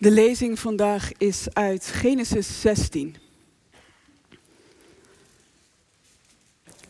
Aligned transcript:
De 0.00 0.10
lezing 0.10 0.58
vandaag 0.58 1.12
is 1.18 1.46
uit 1.52 1.86
Genesis 1.86 2.60
16. 2.60 3.16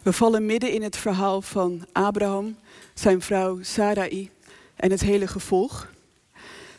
We 0.03 0.13
vallen 0.13 0.47
midden 0.47 0.73
in 0.73 0.83
het 0.83 0.97
verhaal 0.97 1.43
van 1.43 1.87
Abraham, 1.93 2.57
zijn 2.95 3.21
vrouw 3.21 3.63
Sarai 3.63 4.31
en 4.77 4.91
het 4.91 5.01
hele 5.01 5.27
gevolg. 5.27 5.91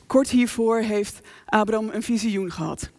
Kort 0.08 0.30
hiervoor 0.30 0.80
heeft 0.80 1.20
Abraham 1.46 1.90
een 1.90 2.04
visioen 2.04 2.52
gehad, 2.52 2.90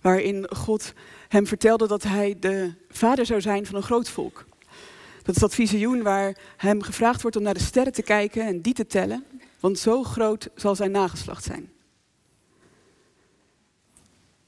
waarin 0.00 0.46
God 0.56 0.92
hem 1.28 1.46
vertelde 1.46 1.86
dat 1.86 2.02
hij 2.02 2.36
de 2.40 2.72
vader 2.90 3.26
zou 3.26 3.40
zijn 3.40 3.66
van 3.66 3.74
een 3.74 3.82
groot 3.82 4.08
volk. 4.08 4.44
Dat 5.22 5.34
is 5.34 5.40
dat 5.40 5.54
visioen 5.54 6.02
waar 6.02 6.36
hem 6.56 6.82
gevraagd 6.82 7.22
wordt 7.22 7.36
om 7.36 7.42
naar 7.42 7.54
de 7.54 7.60
sterren 7.60 7.92
te 7.92 8.02
kijken 8.02 8.46
en 8.46 8.60
die 8.60 8.74
te 8.74 8.86
tellen, 8.86 9.24
want 9.60 9.78
zo 9.78 10.02
groot 10.02 10.48
zal 10.54 10.74
zijn 10.74 10.90
nageslacht 10.90 11.44
zijn. 11.44 11.70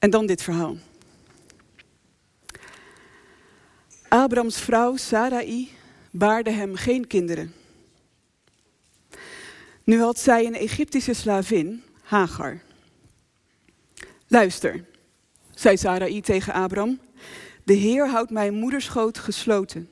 En 0.05 0.11
dan 0.11 0.27
dit 0.27 0.43
verhaal. 0.43 0.77
Abrams 4.09 4.61
vrouw 4.61 4.97
Sarai 4.97 5.71
baarde 6.11 6.51
hem 6.51 6.75
geen 6.75 7.07
kinderen. 7.07 7.55
Nu 9.85 10.01
had 10.01 10.19
zij 10.19 10.47
een 10.47 10.55
Egyptische 10.55 11.15
slavin, 11.15 11.83
Hagar. 12.03 12.61
Luister, 14.27 14.85
zei 15.55 15.77
Sarai 15.77 16.21
tegen 16.21 16.53
Abram, 16.53 17.01
de 17.63 17.75
Heer 17.75 18.09
houdt 18.09 18.31
mijn 18.31 18.55
moederschoot 18.55 19.19
gesloten. 19.19 19.89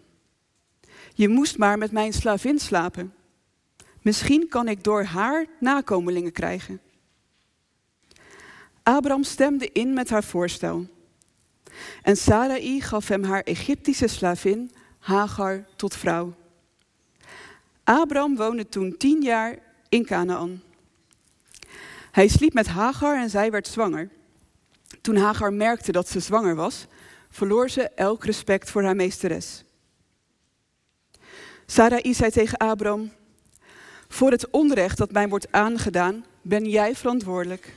Je 1.15 1.29
moest 1.29 1.59
maar 1.59 1.79
met 1.79 1.93
mijn 1.93 2.13
slavin 2.13 2.59
slapen. 2.59 3.15
Misschien 4.03 4.49
kan 4.49 4.69
ik 4.69 4.85
door 4.85 5.03
haar 5.03 5.47
nakomelingen 5.61 6.33
krijgen. 6.33 6.81
Abram 8.83 9.25
stemde 9.25 9.71
in 9.73 9.93
met 9.93 10.11
haar 10.11 10.25
voorstel. 10.25 10.87
En 12.03 12.17
Sarai 12.17 12.81
gaf 12.81 13.09
hem 13.09 13.25
haar 13.25 13.43
Egyptische 13.43 14.07
slavin 14.07 14.73
Hagar 14.99 15.65
tot 15.77 15.97
vrouw. 15.97 16.35
Abram 17.85 18.37
woonde 18.37 18.69
toen 18.69 18.97
tien 18.97 19.23
jaar 19.23 19.59
in 19.89 20.05
Canaan. 20.05 20.63
Hij 22.11 22.29
sliep 22.29 22.53
met 22.53 22.67
Hagar 22.67 23.17
en 23.17 23.31
zij 23.31 23.51
werd 23.51 23.67
zwanger. 23.67 24.11
Toen 25.01 25.17
Hagar 25.17 25.53
merkte 25.53 25.93
dat 25.93 26.09
ze 26.09 26.21
zwanger 26.21 26.55
was, 26.55 26.87
verloor 27.31 27.71
ze 27.71 27.89
elk 27.89 28.25
respect 28.25 28.71
voor 28.71 28.83
haar 28.83 28.97
meesteres. 28.97 29.65
Sarai 31.67 32.15
zei 32.15 32.31
tegen 32.31 32.59
Abram: 32.59 33.13
Voor 34.09 34.31
het 34.31 34.51
onrecht 34.51 34.99
dat 34.99 35.13
mij 35.13 35.29
wordt 35.29 35.53
aangedaan, 35.53 36.25
ben 36.43 36.65
jij 36.65 36.95
verantwoordelijk. 36.95 37.73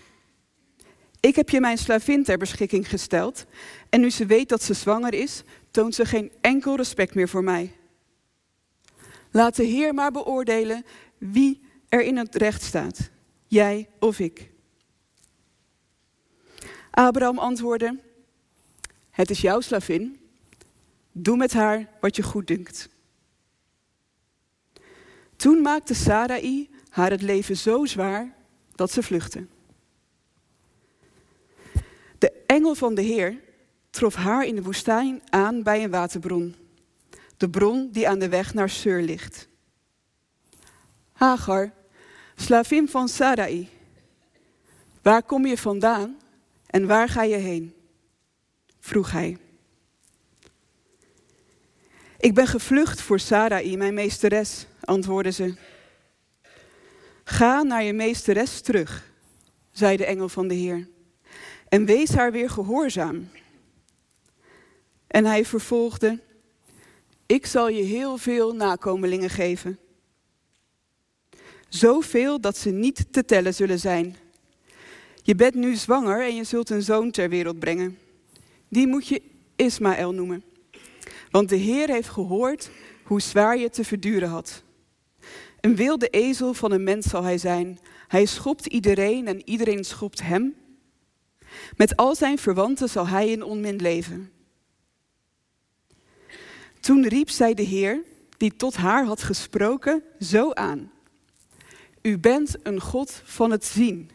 Ik 1.26 1.36
heb 1.36 1.50
je 1.50 1.59
mijn 1.59 1.78
slavin 1.78 2.23
ter 2.23 2.38
beschikking 2.38 2.90
gesteld. 2.90 3.45
En 3.90 4.02
nu 4.02 4.09
ze 4.09 4.26
weet 4.26 4.50
dat 4.50 4.64
ze 4.64 4.73
zwanger 4.73 5.14
is, 5.14 5.44
toont 5.72 5.95
ze 5.95 6.06
geen 6.06 6.32
enkel 6.42 6.76
respect 6.76 7.16
meer 7.16 7.30
voor 7.30 7.44
mij. 7.44 7.73
Laat 9.32 9.56
de 9.56 9.64
Heer 9.64 9.94
maar 9.94 10.12
beoordelen 10.12 10.86
wie 11.17 11.62
er 11.90 12.02
in 12.02 12.17
het 12.17 12.36
recht 12.36 12.64
staat, 12.64 13.09
jij 13.48 13.90
of 14.00 14.20
ik. 14.20 14.50
Abraham 16.92 17.39
antwoordde: 17.39 18.00
Het 19.10 19.30
is 19.30 19.42
jouw 19.42 19.60
slavin. 19.60 20.20
Doe 21.12 21.38
met 21.38 21.54
haar 21.54 21.89
wat 22.00 22.16
je 22.16 22.23
goed 22.23 22.48
dunkt. 22.48 22.89
Toen 25.36 25.62
maakte 25.62 25.94
Sarai 25.94 26.70
haar 26.89 27.12
het 27.12 27.22
leven 27.22 27.58
zo 27.58 27.86
zwaar 27.86 28.36
dat 28.76 28.92
ze 28.92 29.04
vluchtte. 29.04 29.48
De 32.26 32.44
engel 32.56 32.75
van 32.75 32.95
de 32.95 33.02
Heer 33.02 33.39
trof 33.89 34.16
haar 34.16 34.45
in 34.45 34.56
de 34.56 34.61
woestijn 34.61 35.22
aan 35.30 35.64
bij 35.64 35.84
een 35.84 35.89
waterbron. 35.89 36.56
De 37.38 37.50
bron 37.50 37.89
die 37.92 38.08
aan 38.08 38.20
de 38.20 38.30
weg 38.30 38.53
naar 38.53 38.70
Sur 38.70 39.02
ligt. 39.02 39.48
Hagar, 41.11 41.73
slavin 42.36 42.89
van 42.89 43.08
Sarai, 43.08 43.70
waar 45.02 45.23
kom 45.23 45.45
je 45.45 45.58
vandaan 45.58 46.17
en 46.67 46.88
waar 46.88 47.10
ga 47.10 47.23
je 47.23 47.36
heen? 47.36 47.73
vroeg 48.80 49.11
hij. 49.11 49.37
Ik 52.17 52.33
ben 52.33 52.48
gevlucht 52.48 53.02
voor 53.02 53.20
Sarai, 53.20 53.77
mijn 53.77 53.93
meesteres, 53.93 54.66
antwoordde 54.80 55.32
ze. 55.32 55.55
Ga 57.23 57.61
naar 57.61 57.83
je 57.83 57.93
meesteres 57.93 58.61
terug, 58.61 59.11
zei 59.72 59.98
de 59.98 60.05
engel 60.05 60.30
van 60.30 60.48
de 60.48 60.54
Heer 60.54 60.93
en 61.70 61.86
wees 61.86 62.09
haar 62.09 62.31
weer 62.31 62.49
gehoorzaam. 62.49 63.30
En 65.08 65.26
hij 65.26 65.45
vervolgde, 65.45 66.20
ik 67.26 67.45
zal 67.45 67.70
je 67.70 67.83
heel 67.83 68.17
veel 68.17 68.53
nakomelingen 68.55 69.30
geven. 69.30 69.80
Zoveel 71.70 72.42
dat 72.42 72.58
ze 72.58 72.70
niet 72.70 73.05
te 73.11 73.25
tellen 73.25 73.54
zullen 73.54 73.80
zijn. 73.80 74.15
Je 75.23 75.36
bent 75.36 75.55
nu 75.55 75.75
zwanger 75.75 76.21
en 76.21 76.36
je 76.36 76.43
zult 76.43 76.70
een 76.70 76.81
zoon 76.81 77.11
ter 77.11 77.30
wereld 77.30 77.59
brengen. 77.59 77.98
Die 78.67 78.87
moet 78.87 79.08
je 79.08 79.21
Ismaël 79.55 80.14
noemen. 80.14 80.43
Want 81.31 81.49
de 81.49 81.55
Heer 81.55 81.89
heeft 81.89 82.09
gehoord 82.09 82.70
hoe 83.04 83.21
zwaar 83.21 83.58
je 83.58 83.70
te 83.70 83.83
verduren 83.83 84.30
had. 84.30 84.64
Een 85.59 85.75
wilde 85.75 86.09
ezel 86.09 86.54
van 86.54 86.71
een 86.71 86.83
mens 86.83 87.05
zal 87.05 87.23
hij 87.23 87.37
zijn. 87.37 87.80
Hij 88.08 88.25
schopt 88.25 88.65
iedereen 88.65 89.27
en 89.27 89.49
iedereen 89.49 89.83
schopt 89.83 90.21
hem. 90.21 90.55
Met 91.77 91.95
al 91.95 92.16
zijn 92.16 92.38
verwanten 92.38 92.89
zal 92.89 93.08
hij 93.08 93.30
in 93.30 93.43
onmin 93.43 93.76
leven. 93.76 94.32
Toen 96.80 97.08
riep 97.08 97.30
zij 97.30 97.54
de 97.54 97.61
Heer, 97.61 98.04
die 98.38 98.55
tot 98.55 98.76
haar 98.76 99.05
had 99.05 99.23
gesproken, 99.23 100.04
zo 100.20 100.52
aan. 100.52 100.92
U 102.02 102.17
bent 102.17 102.55
een 102.64 102.82
God 102.82 103.21
van 103.23 103.52
het 103.52 103.66
zien. 103.66 104.10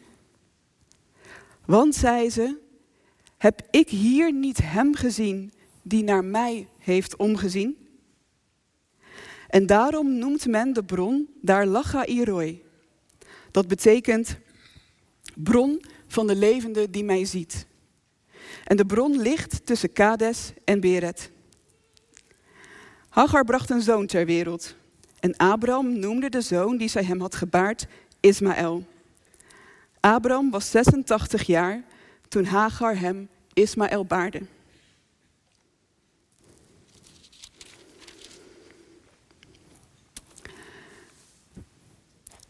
Want, 1.65 1.95
zei 1.95 2.29
ze, 2.29 2.57
heb 3.37 3.61
ik 3.71 3.89
hier 3.89 4.33
niet 4.33 4.57
hem 4.61 4.95
gezien 4.95 5.53
die 5.81 6.03
naar 6.03 6.23
mij 6.23 6.67
heeft 6.77 7.15
omgezien? 7.15 7.77
En 9.47 9.65
daarom 9.65 10.17
noemt 10.17 10.47
men 10.47 10.73
de 10.73 10.83
bron 10.83 11.29
daar 11.41 11.65
Lacha 11.65 12.05
Iroi. 12.05 12.63
Dat 13.51 13.67
betekent 13.67 14.37
bron 15.35 15.81
van 16.11 16.27
de 16.27 16.35
levende 16.35 16.89
die 16.89 17.03
mij 17.03 17.25
ziet. 17.25 17.65
En 18.63 18.77
de 18.77 18.85
bron 18.85 19.21
ligt 19.21 19.65
tussen 19.65 19.93
Kades 19.93 20.53
en 20.65 20.79
Beret. 20.79 21.31
Hagar 23.09 23.45
bracht 23.45 23.69
een 23.69 23.81
zoon 23.81 24.05
ter 24.05 24.25
wereld. 24.25 24.75
En 25.19 25.37
Abraham 25.37 25.99
noemde 25.99 26.29
de 26.29 26.41
zoon 26.41 26.77
die 26.77 26.87
zij 26.87 27.03
hem 27.03 27.21
had 27.21 27.35
gebaard 27.35 27.87
Ismaël. 28.19 28.83
Abraham 29.99 30.51
was 30.51 30.71
86 30.71 31.43
jaar 31.43 31.83
toen 32.27 32.45
Hagar 32.45 32.99
hem 32.99 33.29
Ismaël 33.53 34.05
baarde. 34.05 34.41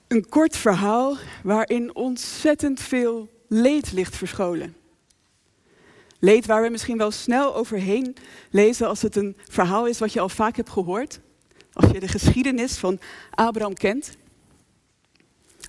Een 0.08 0.30
kort 0.30 0.58
verhaal 0.58 1.18
waarin 1.44 1.96
ontzettend 1.96 2.80
veel 2.80 3.30
leed 3.54 3.92
ligt 3.92 4.16
verscholen. 4.16 4.76
Leed 6.20 6.46
waar 6.46 6.62
we 6.62 6.70
misschien 6.70 6.98
wel 6.98 7.12
snel 7.12 7.56
overheen 7.56 8.16
lezen 8.50 8.88
als 8.88 9.02
het 9.02 9.16
een 9.16 9.38
verhaal 9.50 9.88
is 9.88 10.00
wat 10.00 10.14
je 10.14 10.20
al 10.20 10.30
vaak 10.30 10.56
hebt 10.56 10.70
gehoord. 10.70 11.20
Als 11.74 11.92
je 11.92 12.00
de 12.00 12.08
geschiedenis 12.08 12.78
van 12.78 13.00
Abraham 13.32 13.74
kent. 13.74 14.18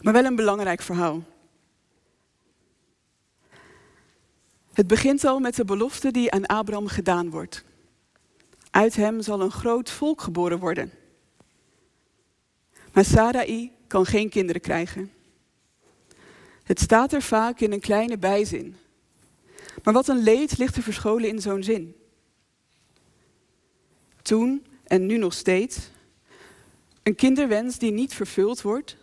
Maar 0.02 0.12
wel 0.12 0.24
een 0.24 0.36
belangrijk 0.36 0.82
verhaal. 0.82 1.22
Het 4.72 4.86
begint 4.86 5.24
al 5.24 5.38
met 5.38 5.56
de 5.56 5.64
belofte 5.64 6.10
die 6.10 6.30
aan 6.30 6.46
Abraham 6.46 6.86
gedaan 6.86 7.30
wordt. 7.30 7.64
Uit 8.70 8.96
hem 8.96 9.22
zal 9.22 9.40
een 9.40 9.50
groot 9.50 9.90
volk 9.90 10.20
geboren 10.20 10.58
worden. 10.58 10.92
Maar 12.92 13.04
Sarai 13.04 13.72
kan 13.86 14.06
geen 14.06 14.28
kinderen 14.28 14.60
krijgen. 14.60 15.12
Het 16.62 16.80
staat 16.80 17.12
er 17.12 17.22
vaak 17.22 17.60
in 17.60 17.72
een 17.72 17.80
kleine 17.80 18.18
bijzin. 18.18 18.76
Maar 19.82 19.94
wat 19.94 20.08
een 20.08 20.22
leed 20.22 20.58
ligt 20.58 20.76
er 20.76 20.82
verscholen 20.82 21.28
in 21.28 21.40
zo'n 21.40 21.62
zin. 21.62 21.96
Toen 24.22 24.66
en 24.84 25.06
nu 25.06 25.16
nog 25.16 25.32
steeds, 25.32 25.90
een 27.02 27.14
kinderwens 27.14 27.78
die 27.78 27.92
niet 27.92 28.14
vervuld 28.14 28.62
wordt, 28.62 28.96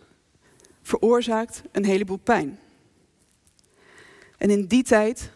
veroorzaakt 0.82 1.62
een 1.72 1.84
heleboel 1.84 2.16
pijn. 2.16 2.58
En 4.38 4.50
in 4.50 4.66
die 4.66 4.82
tijd 4.82 5.30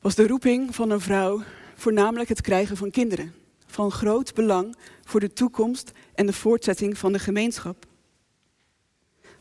was 0.00 0.14
de 0.14 0.26
roeping 0.26 0.74
van 0.74 0.90
een 0.90 1.00
vrouw 1.00 1.42
voornamelijk 1.74 2.28
het 2.28 2.40
krijgen 2.40 2.76
van 2.76 2.90
kinderen, 2.90 3.34
van 3.66 3.90
groot 3.90 4.34
belang 4.34 4.76
voor 5.04 5.20
de 5.20 5.32
toekomst 5.32 5.92
en 6.14 6.26
de 6.26 6.32
voortzetting 6.32 6.98
van 6.98 7.12
de 7.12 7.18
gemeenschap. 7.18 7.86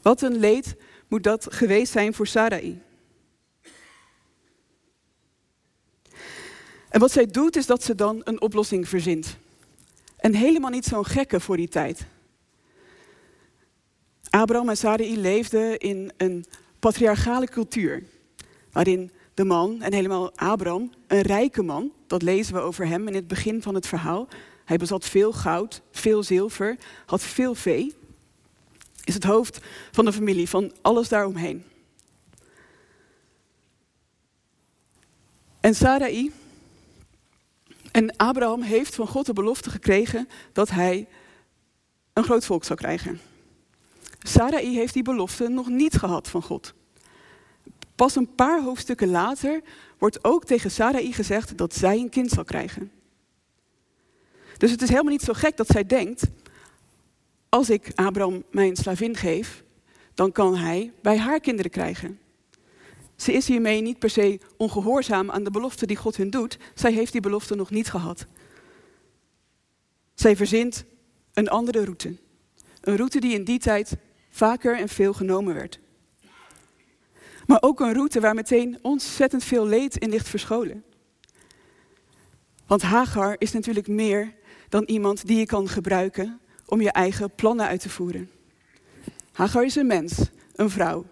Wat 0.01 0.21
een 0.21 0.38
leed 0.38 0.75
moet 1.12 1.24
dat 1.24 1.48
geweest 1.50 1.92
zijn 1.92 2.13
voor 2.13 2.28
Sarai. 2.28 2.81
En 6.90 7.00
wat 7.00 7.12
zij 7.12 7.25
doet 7.25 7.56
is 7.56 7.66
dat 7.66 7.84
ze 7.84 7.96
dan 7.96 8.22
een 8.24 8.42
oplossing 8.42 8.88
verzint. 8.88 9.38
En 10.18 10.34
helemaal 10.34 10.69
niet 10.69 10.86
zo'n 10.86 11.06
gekke 11.06 11.40
voor 11.40 11.58
die 11.58 11.68
tijd. 11.68 12.06
Abraham 14.30 14.69
en 14.69 14.78
Sarai 14.78 15.19
leefden 15.19 15.78
in 15.78 16.12
een 16.18 16.46
patriarchale 16.80 17.48
cultuur, 17.48 18.04
waarin 18.72 19.12
de 19.34 19.44
man, 19.44 19.81
en 19.81 19.94
helemaal 19.94 20.38
Abraham, 20.38 20.94
een 21.08 21.22
rijke 21.22 21.62
man, 21.62 21.92
dat 22.08 22.22
lezen 22.22 22.54
we 22.54 22.60
over 22.60 22.88
hem 22.88 23.08
in 23.08 23.16
het 23.16 23.28
begin 23.28 23.62
van 23.62 23.75
het 23.75 23.88
verhaal. 23.88 24.28
Hij 24.66 24.78
bezat 24.78 25.06
veel 25.06 25.31
goud, 25.34 25.81
veel 25.92 26.24
zilver, 26.24 26.78
had 27.06 27.22
veel 27.22 27.56
vee. 27.56 27.96
Is 29.12 29.18
het 29.18 29.31
hoofd 29.31 29.60
van 29.92 30.06
de 30.06 30.13
familie, 30.13 30.50
van 30.50 30.72
alles 30.81 31.10
daaromheen. 31.10 31.63
En 35.60 35.75
Sarai 35.75 36.31
en 37.92 38.16
Abraham 38.16 38.62
heeft 38.62 38.96
van 38.96 39.08
God 39.08 39.25
de 39.25 39.34
belofte 39.34 39.69
gekregen 39.69 40.30
dat 40.54 40.69
hij 40.69 41.08
een 42.13 42.24
groot 42.24 42.46
volk 42.46 42.63
zou 42.63 42.80
krijgen. 42.80 43.19
Sarai 44.19 44.75
heeft 44.75 44.94
die 44.94 45.04
belofte 45.04 45.48
nog 45.48 45.68
niet 45.68 45.96
gehad 45.96 46.28
van 46.28 46.42
God. 46.42 46.74
Pas 47.96 48.16
een 48.16 48.36
paar 48.36 48.63
hoofdstukken 48.63 49.10
later 49.10 49.62
wordt 49.98 50.24
ook 50.24 50.46
tegen 50.46 50.72
Sarai 50.72 51.13
gezegd 51.13 51.58
dat 51.58 51.75
zij 51.75 51.98
een 51.98 52.10
kind 52.10 52.30
zal 52.30 52.44
krijgen. 52.44 52.92
Dus 54.58 54.72
het 54.72 54.81
is 54.81 54.90
helemaal 54.90 55.12
niet 55.12 55.22
zo 55.22 55.34
gek 55.34 55.58
dat 55.58 55.68
zij 55.68 55.86
denkt, 55.86 56.24
als 57.51 57.69
ik 57.69 57.92
Abraham 57.95 58.44
mijn 58.51 58.75
slavin 58.75 59.15
geef, 59.15 59.63
dan 60.13 60.31
kan 60.31 60.56
hij 60.56 60.94
bij 61.01 61.18
haar 61.18 61.39
kinderen 61.39 61.71
krijgen. 61.71 62.19
Ze 63.15 63.33
is 63.33 63.48
hiermee 63.48 63.81
niet 63.81 64.00
per 64.00 64.09
se 64.09 64.39
ongehoorzaam 64.57 65.31
aan 65.31 65.44
de 65.44 65.51
belofte 65.51 65.86
die 65.86 65.98
God 65.98 66.15
hun 66.18 66.30
doet. 66.30 66.57
Zij 66.75 66.94
heeft 66.94 67.12
die 67.12 67.21
belofte 67.21 67.56
nog 67.56 67.69
niet 67.69 67.89
gehad. 67.89 68.25
Zij 70.13 70.36
verzint 70.36 70.86
een 71.33 71.50
andere 71.50 71.83
route. 71.83 72.15
Een 72.81 72.95
route 72.95 73.19
die 73.19 73.33
in 73.33 73.44
die 73.44 73.59
tijd 73.59 73.98
vaker 74.30 74.77
en 74.77 74.89
veel 74.89 75.13
genomen 75.13 75.53
werd. 75.53 75.80
Maar 77.45 77.62
ook 77.62 77.80
een 77.80 77.94
route 77.94 78.19
waar 78.19 78.36
meteen 78.36 78.80
ontzettend 78.81 79.44
veel 79.44 79.65
leed 79.65 79.98
in 79.98 80.09
ligt 80.09 80.30
verscholen. 80.30 80.83
Want 82.68 82.81
Hagar 82.81 83.36
is 83.38 83.51
natuurlijk 83.51 83.88
meer 83.88 84.33
dan 84.69 84.83
iemand 84.83 85.27
die 85.27 85.38
je 85.38 85.45
kan 85.45 85.69
gebruiken 85.69 86.39
om 86.71 86.81
je 86.81 86.91
eigen 86.91 87.35
plannen 87.35 87.68
uit 87.68 87.79
te 87.81 87.89
voeren. 87.89 88.29
Hagar 89.31 89.65
is 89.65 89.75
een 89.75 89.88
mens, 89.88 90.29
een 90.56 90.69
vrouw. 90.69 91.06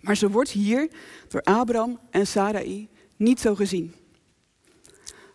Maar 0.00 0.16
ze 0.16 0.30
wordt 0.30 0.50
hier 0.50 0.90
door 1.28 1.42
Abraham 1.42 1.98
en 2.10 2.26
Sarai 2.26 2.88
niet 3.16 3.40
zo 3.40 3.54
gezien. 3.54 3.94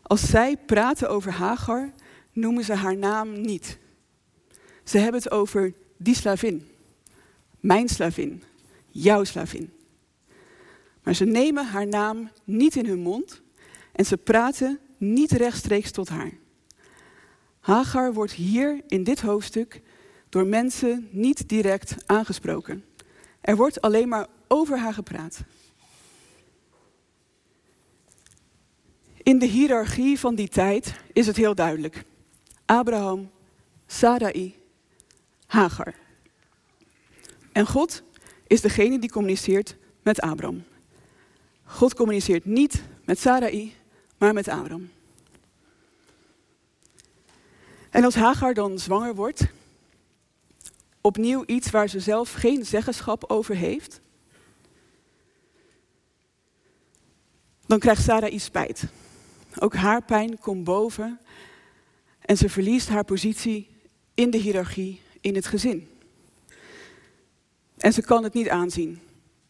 Als 0.02 0.30
zij 0.30 0.58
praten 0.58 1.10
over 1.10 1.32
Hagar, 1.32 1.94
noemen 2.32 2.64
ze 2.64 2.74
haar 2.74 2.98
naam 2.98 3.42
niet. 3.42 3.78
Ze 4.84 4.98
hebben 4.98 5.22
het 5.22 5.32
over 5.32 5.74
die 5.98 6.16
slavin. 6.16 6.68
Mijn 7.60 7.90
slavin. 7.90 8.44
Jouw 8.88 9.24
slavin. 9.24 9.74
Maar 11.04 11.14
ze 11.14 11.26
nemen 11.26 11.66
haar 11.66 11.88
naam 11.88 12.30
niet 12.44 12.76
in 12.76 12.86
hun 12.86 13.00
mond 13.00 13.42
en 13.92 14.06
ze 14.06 14.18
praten 14.18 14.80
niet 14.98 15.32
rechtstreeks 15.32 15.92
tot 15.92 16.10
haar. 16.10 16.32
Hagar 17.60 18.14
wordt 18.14 18.32
hier 18.32 18.82
in 18.88 19.04
dit 19.04 19.22
hoofdstuk 19.22 19.82
door 20.30 20.48
mensen 20.48 21.08
niet 21.12 21.50
direct 21.50 21.96
aangesproken. 22.06 22.86
Er 23.42 23.56
wordt 23.56 23.82
alleen 23.82 24.08
maar 24.08 24.28
over 24.48 24.80
haar 24.80 24.94
gepraat. 24.94 25.40
In 29.18 29.40
de 29.40 29.46
hiërarchie 29.46 30.20
van 30.20 30.36
die 30.36 30.48
tijd 30.48 30.94
is 31.14 31.28
het 31.28 31.36
heel 31.36 31.56
duidelijk. 31.56 32.04
Abraham, 32.66 33.32
Sarai, 33.88 34.56
Hagar. 35.46 35.94
En 37.52 37.68
God 37.68 38.04
is 38.48 38.62
degene 38.62 39.00
die 39.00 39.12
communiceert 39.12 39.76
met 40.02 40.22
Abraham. 40.22 40.64
God 41.64 41.94
communiceert 41.94 42.46
niet 42.46 42.84
met 43.06 43.20
Sarai, 43.20 43.74
maar 44.18 44.34
met 44.34 44.48
Abraham. 44.48 44.90
En 47.90 48.04
als 48.04 48.16
Hagar 48.16 48.54
dan 48.54 48.80
zwanger 48.80 49.16
wordt, 49.16 49.42
opnieuw 51.02 51.44
iets 51.46 51.70
waar 51.70 51.88
ze 51.88 52.00
zelf 52.00 52.34
geen 52.34 52.66
zeggenschap 52.66 53.24
over 53.28 53.56
heeft, 53.56 54.02
dan 57.66 57.80
krijgt 57.80 58.04
Sarai 58.04 58.40
spijt. 58.40 58.84
Ook 59.60 59.76
haar 59.76 60.04
pijn 60.04 60.40
komt 60.40 60.64
boven 60.64 61.20
en 62.20 62.38
ze 62.38 62.50
verliest 62.50 62.90
haar 62.90 63.06
positie 63.06 63.70
in 64.14 64.30
de 64.30 64.38
hiërarchie 64.38 65.02
in 65.22 65.36
het 65.36 65.46
gezin. 65.46 65.88
En 67.78 67.94
ze 67.94 68.02
kan 68.02 68.24
het 68.24 68.34
niet 68.34 68.50
aanzien. 68.50 69.00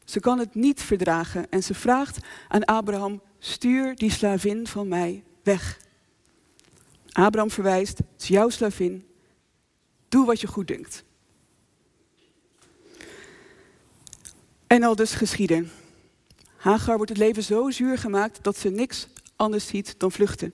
Ze 0.06 0.20
kan 0.20 0.40
het 0.40 0.56
niet 0.56 0.82
verdragen 0.82 1.50
en 1.50 1.64
ze 1.64 1.74
vraagt 1.74 2.18
aan 2.48 2.66
Abraham: 2.66 3.22
stuur 3.40 3.96
die 3.96 4.12
slavin 4.12 4.68
van 4.68 4.88
mij 4.88 5.24
weg. 5.44 5.80
Abraham 7.12 7.52
verwijst: 7.52 7.98
het 7.98 8.08
is 8.18 8.28
jouw 8.28 8.50
slavin. 8.50 9.08
Doe 10.10 10.26
wat 10.26 10.42
je 10.42 10.48
goed 10.48 10.68
denkt. 10.68 11.04
En 14.68 14.84
al 14.84 14.96
dus 14.96 15.12
geschieden. 15.14 15.72
Hagar 16.56 16.96
wordt 16.96 17.10
het 17.10 17.20
leven 17.20 17.44
zo 17.44 17.70
zuur 17.70 17.98
gemaakt 17.98 18.44
dat 18.44 18.58
ze 18.58 18.70
niks 18.70 19.08
anders 19.36 19.68
ziet 19.68 19.96
dan 19.98 20.12
vluchten. 20.12 20.54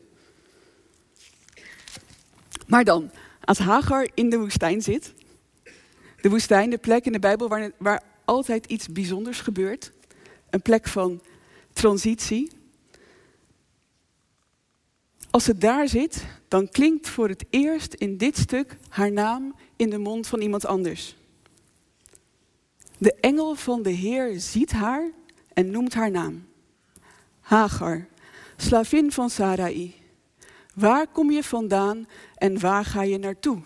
Maar 2.67 2.83
dan, 2.83 3.11
als 3.43 3.57
Hagar 3.57 4.07
in 4.13 4.29
de 4.29 4.37
woestijn 4.37 4.81
zit, 4.81 5.13
de 6.21 6.29
woestijn, 6.29 6.69
de 6.69 6.77
plek 6.77 7.05
in 7.05 7.11
de 7.11 7.19
Bijbel 7.19 7.47
waar, 7.47 7.71
waar 7.77 8.03
altijd 8.25 8.65
iets 8.65 8.87
bijzonders 8.87 9.39
gebeurt, 9.39 9.91
een 10.49 10.61
plek 10.61 10.87
van 10.87 11.21
transitie. 11.73 12.51
Als 15.29 15.43
ze 15.43 15.57
daar 15.57 15.87
zit, 15.87 16.25
dan 16.55 16.69
klinkt 16.69 17.09
voor 17.09 17.29
het 17.29 17.45
eerst 17.49 17.93
in 17.93 18.17
dit 18.17 18.37
stuk 18.37 18.77
haar 18.89 19.11
naam 19.11 19.55
in 19.75 19.89
de 19.89 19.97
mond 19.97 20.27
van 20.27 20.41
iemand 20.41 20.65
anders. 20.65 21.15
De 22.97 23.13
engel 23.13 23.55
van 23.55 23.81
de 23.81 23.89
Heer 23.89 24.39
ziet 24.39 24.71
haar 24.71 25.11
en 25.53 25.71
noemt 25.71 25.93
haar 25.93 26.11
naam. 26.11 26.47
Hagar, 27.39 28.07
slavin 28.57 29.11
van 29.11 29.29
Sarai. 29.29 29.95
Waar 30.75 31.07
kom 31.07 31.31
je 31.31 31.43
vandaan 31.43 32.07
en 32.35 32.59
waar 32.59 32.85
ga 32.85 33.01
je 33.01 33.17
naartoe? 33.17 33.61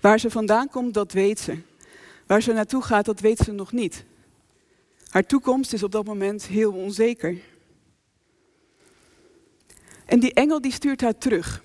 Waar 0.00 0.20
ze 0.20 0.30
vandaan 0.30 0.68
komt, 0.68 0.94
dat 0.94 1.12
weet 1.12 1.40
ze. 1.40 1.58
Waar 2.26 2.42
ze 2.42 2.52
naartoe 2.52 2.82
gaat, 2.82 3.04
dat 3.04 3.20
weet 3.20 3.38
ze 3.38 3.52
nog 3.52 3.72
niet. 3.72 4.04
Haar 5.08 5.26
toekomst 5.26 5.72
is 5.72 5.82
op 5.82 5.92
dat 5.92 6.04
moment 6.04 6.46
heel 6.46 6.72
onzeker. 6.72 7.36
En 10.12 10.20
die 10.20 10.34
engel 10.34 10.60
die 10.60 10.72
stuurt 10.72 11.00
haar 11.00 11.18
terug. 11.18 11.62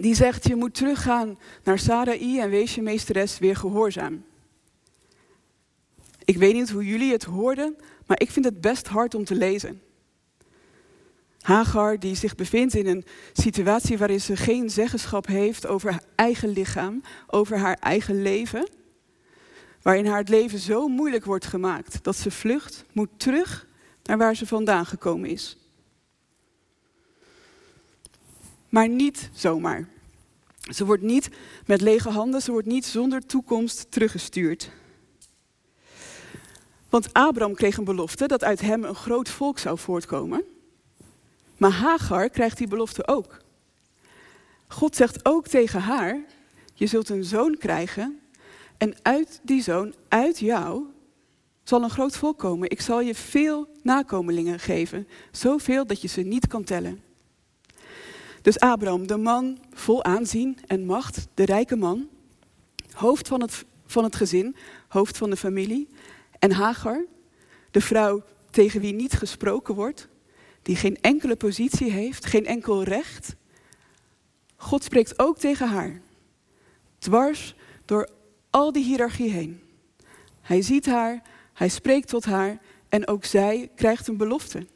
Die 0.00 0.14
zegt, 0.14 0.46
je 0.46 0.56
moet 0.56 0.74
teruggaan 0.74 1.38
naar 1.64 1.78
Sarai 1.78 2.40
en 2.40 2.50
wees 2.50 2.74
je 2.74 2.82
meesteres 2.82 3.38
weer 3.38 3.56
gehoorzaam. 3.56 4.24
Ik 6.24 6.36
weet 6.36 6.54
niet 6.54 6.70
hoe 6.70 6.86
jullie 6.86 7.12
het 7.12 7.24
hoorden, 7.24 7.76
maar 8.06 8.20
ik 8.20 8.30
vind 8.30 8.44
het 8.44 8.60
best 8.60 8.86
hard 8.86 9.14
om 9.14 9.24
te 9.24 9.34
lezen. 9.34 9.82
Hagar, 11.40 11.98
die 11.98 12.14
zich 12.14 12.34
bevindt 12.34 12.74
in 12.74 12.86
een 12.86 13.04
situatie 13.32 13.98
waarin 13.98 14.20
ze 14.20 14.36
geen 14.36 14.70
zeggenschap 14.70 15.26
heeft 15.26 15.66
over 15.66 15.90
haar 15.90 16.04
eigen 16.14 16.48
lichaam, 16.48 17.02
over 17.26 17.58
haar 17.58 17.76
eigen 17.80 18.22
leven. 18.22 18.68
Waarin 19.82 20.06
haar 20.06 20.18
het 20.18 20.28
leven 20.28 20.58
zo 20.58 20.88
moeilijk 20.88 21.24
wordt 21.24 21.46
gemaakt 21.46 22.02
dat 22.02 22.16
ze 22.16 22.30
vlucht, 22.30 22.84
moet 22.92 23.10
terug 23.16 23.66
naar 24.02 24.18
waar 24.18 24.36
ze 24.36 24.46
vandaan 24.46 24.86
gekomen 24.86 25.30
is. 25.30 25.58
Maar 28.68 28.88
niet 28.88 29.30
zomaar. 29.32 29.88
Ze 30.70 30.84
wordt 30.84 31.02
niet 31.02 31.28
met 31.66 31.80
lege 31.80 32.10
handen, 32.10 32.42
ze 32.42 32.50
wordt 32.50 32.66
niet 32.66 32.86
zonder 32.86 33.26
toekomst 33.26 33.90
teruggestuurd. 33.90 34.70
Want 36.88 37.12
Abraham 37.12 37.54
kreeg 37.54 37.76
een 37.76 37.84
belofte 37.84 38.26
dat 38.26 38.44
uit 38.44 38.60
hem 38.60 38.84
een 38.84 38.94
groot 38.94 39.28
volk 39.28 39.58
zou 39.58 39.78
voortkomen. 39.78 40.44
Maar 41.56 41.70
Hagar 41.70 42.30
krijgt 42.30 42.58
die 42.58 42.68
belofte 42.68 43.06
ook. 43.06 43.40
God 44.66 44.96
zegt 44.96 45.24
ook 45.24 45.46
tegen 45.46 45.80
haar: 45.80 46.24
Je 46.74 46.86
zult 46.86 47.08
een 47.08 47.24
zoon 47.24 47.56
krijgen. 47.58 48.20
En 48.76 48.94
uit 49.02 49.40
die 49.42 49.62
zoon, 49.62 49.94
uit 50.08 50.38
jou, 50.38 50.84
zal 51.62 51.82
een 51.82 51.90
groot 51.90 52.16
volk 52.16 52.38
komen. 52.38 52.70
Ik 52.70 52.80
zal 52.80 53.00
je 53.00 53.14
veel 53.14 53.68
nakomelingen 53.82 54.58
geven. 54.58 55.08
Zoveel 55.30 55.86
dat 55.86 56.00
je 56.00 56.08
ze 56.08 56.20
niet 56.20 56.46
kan 56.46 56.64
tellen. 56.64 57.02
Dus 58.48 58.60
Abraham, 58.60 59.06
de 59.06 59.16
man 59.16 59.58
vol 59.72 60.04
aanzien 60.04 60.58
en 60.66 60.86
macht, 60.86 61.26
de 61.34 61.44
rijke 61.44 61.76
man, 61.76 62.08
hoofd 62.92 63.28
van 63.28 63.40
het, 63.40 63.64
van 63.86 64.04
het 64.04 64.16
gezin, 64.16 64.56
hoofd 64.88 65.16
van 65.16 65.30
de 65.30 65.36
familie, 65.36 65.88
en 66.38 66.52
Hagar, 66.52 67.04
de 67.70 67.80
vrouw 67.80 68.22
tegen 68.50 68.80
wie 68.80 68.92
niet 68.92 69.12
gesproken 69.12 69.74
wordt, 69.74 70.08
die 70.62 70.76
geen 70.76 71.00
enkele 71.00 71.36
positie 71.36 71.90
heeft, 71.90 72.26
geen 72.26 72.46
enkel 72.46 72.82
recht. 72.82 73.36
God 74.56 74.84
spreekt 74.84 75.18
ook 75.18 75.38
tegen 75.38 75.68
haar, 75.68 76.00
dwars 76.98 77.54
door 77.84 78.08
al 78.50 78.72
die 78.72 78.84
hiërarchie 78.84 79.30
heen. 79.30 79.60
Hij 80.40 80.62
ziet 80.62 80.86
haar, 80.86 81.22
hij 81.52 81.68
spreekt 81.68 82.08
tot 82.08 82.24
haar 82.24 82.58
en 82.88 83.06
ook 83.06 83.24
zij 83.24 83.70
krijgt 83.74 84.08
een 84.08 84.16
belofte. 84.16 84.66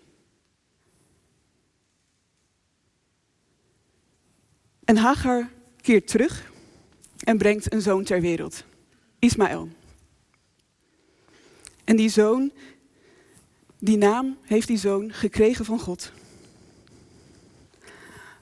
En 4.93 4.99
Hagar 4.99 5.51
keert 5.81 6.07
terug 6.07 6.53
en 7.25 7.39
brengt 7.39 7.73
een 7.73 7.83
zoon 7.83 8.05
ter 8.05 8.21
wereld, 8.21 8.65
Ismaël. 9.19 9.69
En 11.85 11.97
die 11.97 12.09
zoon, 12.09 12.53
die 13.79 13.97
naam 13.97 14.39
heeft 14.43 14.67
die 14.67 14.77
zoon 14.77 15.13
gekregen 15.13 15.65
van 15.65 15.81
God. 15.81 16.13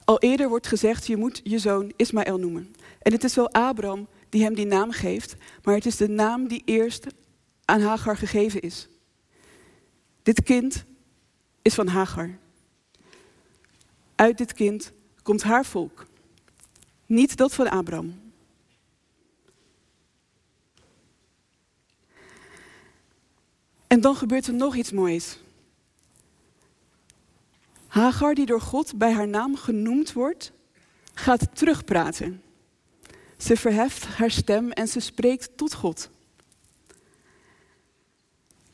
Al 0.05 0.19
eerder 0.19 0.49
wordt 0.49 0.67
gezegd, 0.67 1.07
je 1.07 1.17
moet 1.17 1.41
je 1.45 1.59
zoon 1.59 1.93
Ismaël 1.97 2.39
noemen. 2.39 2.75
En 3.03 3.13
het 3.13 3.25
is 3.25 3.35
wel 3.35 3.53
Abraham 3.53 4.09
die 4.29 4.43
hem 4.43 4.55
die 4.55 4.67
naam 4.67 4.91
geeft, 4.91 5.37
maar 5.63 5.75
het 5.75 5.87
is 5.87 5.97
de 5.97 6.09
naam 6.09 6.49
die 6.49 6.63
eerst 6.65 7.07
aan 7.65 7.81
Hagar 7.81 8.17
gegeven 8.17 8.61
is. 8.61 8.89
Dit 10.23 10.43
kind 10.43 10.85
is 11.63 11.75
van 11.75 11.87
Hagar. 11.87 12.39
Uit 14.15 14.39
dit 14.39 14.53
kind 14.53 14.93
komt 15.23 15.43
haar 15.43 15.65
volk, 15.65 16.09
niet 17.11 17.37
dat 17.37 17.55
van 17.55 17.71
Abraham. 17.71 18.21
En 23.87 24.01
dan 24.01 24.17
gebeurt 24.17 24.47
er 24.47 24.55
nog 24.55 24.77
iets 24.77 24.93
moois. 24.93 25.39
Hagar, 27.87 28.35
die 28.35 28.47
door 28.47 28.61
God 28.61 28.99
bij 28.99 29.13
haar 29.13 29.29
naam 29.29 29.57
genoemd 29.57 30.13
wordt, 30.13 30.53
gaat 31.15 31.57
terugpraten. 31.57 32.43
Ze 33.37 33.57
verheft 33.57 34.05
haar 34.05 34.31
stem 34.31 34.71
en 34.71 34.89
ze 34.89 35.01
spreekt 35.01 35.57
tot 35.57 35.75
God. 35.75 36.11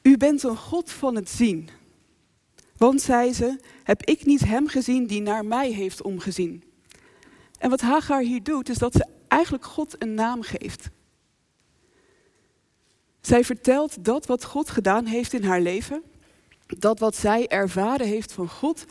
U 0.02 0.16
bent 0.16 0.42
een 0.42 0.56
God 0.56 0.90
van 0.90 1.14
het 1.14 1.28
zien. 1.28 1.68
Want, 2.76 3.02
zei 3.02 3.32
ze, 3.32 3.60
heb 3.82 4.04
ik 4.04 4.24
niet 4.24 4.44
hem 4.44 4.68
gezien 4.68 5.06
die 5.06 5.20
naar 5.20 5.44
mij 5.44 5.70
heeft 5.70 6.02
omgezien. 6.02 6.65
En 7.58 7.70
wat 7.70 7.80
Hagar 7.80 8.20
hier 8.20 8.42
doet, 8.42 8.68
is 8.68 8.78
dat 8.78 8.92
ze 8.92 9.06
eigenlijk 9.28 9.64
God 9.64 10.02
een 10.02 10.14
naam 10.14 10.42
geeft. 10.42 10.88
Zij 13.20 13.44
vertelt 13.44 14.04
dat 14.04 14.26
wat 14.26 14.44
God 14.44 14.70
gedaan 14.70 15.06
heeft 15.06 15.32
in 15.32 15.44
haar 15.44 15.60
leven, 15.60 16.02
dat 16.66 16.98
wat 16.98 17.16
zij 17.16 17.48
ervaren 17.48 18.06
heeft 18.06 18.32
van 18.32 18.48
God, 18.48 18.84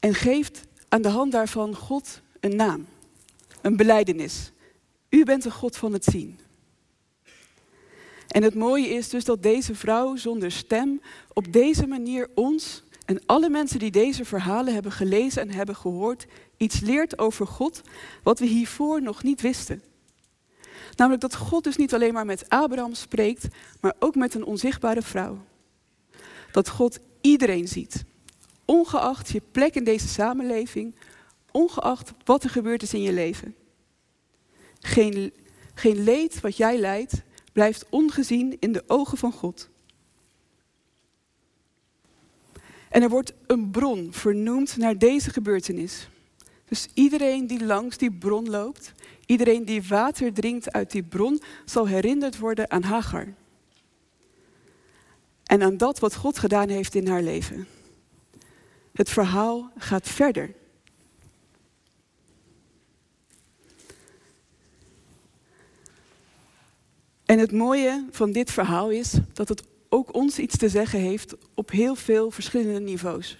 en 0.00 0.14
geeft 0.14 0.60
aan 0.88 1.02
de 1.02 1.08
hand 1.08 1.32
daarvan 1.32 1.76
God 1.76 2.20
een 2.40 2.56
naam, 2.56 2.86
een 3.62 3.76
beleidenis. 3.76 4.52
U 5.08 5.24
bent 5.24 5.44
een 5.44 5.52
God 5.52 5.76
van 5.76 5.92
het 5.92 6.04
zien. 6.04 6.38
En 8.28 8.42
het 8.42 8.54
mooie 8.54 8.88
is 8.88 9.08
dus 9.08 9.24
dat 9.24 9.42
deze 9.42 9.74
vrouw 9.74 10.16
zonder 10.16 10.52
stem 10.52 11.00
op 11.32 11.52
deze 11.52 11.86
manier 11.86 12.30
ons 12.34 12.82
en 13.06 13.20
alle 13.26 13.48
mensen 13.48 13.78
die 13.78 13.90
deze 13.90 14.24
verhalen 14.24 14.74
hebben 14.74 14.92
gelezen 14.92 15.42
en 15.42 15.50
hebben 15.50 15.76
gehoord, 15.76 16.26
iets 16.56 16.80
leert 16.80 17.18
over 17.18 17.46
God 17.46 17.82
wat 18.22 18.38
we 18.38 18.46
hiervoor 18.46 19.02
nog 19.02 19.22
niet 19.22 19.40
wisten. 19.40 19.82
Namelijk 20.96 21.22
dat 21.22 21.36
God 21.36 21.64
dus 21.64 21.76
niet 21.76 21.94
alleen 21.94 22.12
maar 22.12 22.24
met 22.24 22.48
Abraham 22.48 22.94
spreekt, 22.94 23.46
maar 23.80 23.94
ook 23.98 24.14
met 24.14 24.34
een 24.34 24.44
onzichtbare 24.44 25.02
vrouw. 25.02 25.44
Dat 26.52 26.68
God 26.68 26.98
iedereen 27.20 27.68
ziet, 27.68 28.04
ongeacht 28.64 29.28
je 29.28 29.42
plek 29.52 29.74
in 29.74 29.84
deze 29.84 30.08
samenleving, 30.08 30.94
ongeacht 31.50 32.12
wat 32.24 32.44
er 32.44 32.50
gebeurd 32.50 32.82
is 32.82 32.94
in 32.94 33.02
je 33.02 33.12
leven. 33.12 33.54
Geen, 34.80 35.32
geen 35.74 36.04
leed 36.04 36.40
wat 36.40 36.56
jij 36.56 36.78
lijdt, 36.78 37.22
blijft 37.52 37.86
ongezien 37.90 38.56
in 38.60 38.72
de 38.72 38.84
ogen 38.86 39.18
van 39.18 39.32
God. 39.32 39.68
En 42.96 43.02
er 43.02 43.08
wordt 43.08 43.32
een 43.46 43.70
bron 43.70 44.12
vernoemd 44.12 44.76
naar 44.76 44.98
deze 44.98 45.30
gebeurtenis. 45.30 46.08
Dus 46.64 46.88
iedereen 46.94 47.46
die 47.46 47.64
langs 47.64 47.96
die 47.96 48.12
bron 48.12 48.50
loopt, 48.50 48.92
iedereen 49.26 49.64
die 49.64 49.82
water 49.82 50.32
drinkt 50.32 50.72
uit 50.72 50.90
die 50.90 51.02
bron, 51.02 51.40
zal 51.64 51.88
herinnerd 51.88 52.38
worden 52.38 52.70
aan 52.70 52.82
Hagar. 52.82 53.34
En 55.42 55.62
aan 55.62 55.76
dat 55.76 55.98
wat 55.98 56.14
God 56.14 56.38
gedaan 56.38 56.68
heeft 56.68 56.94
in 56.94 57.08
haar 57.08 57.22
leven. 57.22 57.66
Het 58.92 59.10
verhaal 59.10 59.70
gaat 59.78 60.08
verder. 60.08 60.54
En 67.24 67.38
het 67.38 67.52
mooie 67.52 68.06
van 68.10 68.32
dit 68.32 68.50
verhaal 68.50 68.90
is 68.90 69.18
dat 69.32 69.48
het 69.48 69.62
ook 69.88 70.14
ons 70.14 70.38
iets 70.38 70.56
te 70.56 70.68
zeggen 70.68 71.00
heeft 71.00 71.34
op 71.54 71.70
heel 71.70 71.94
veel 71.94 72.30
verschillende 72.30 72.80
niveaus. 72.80 73.36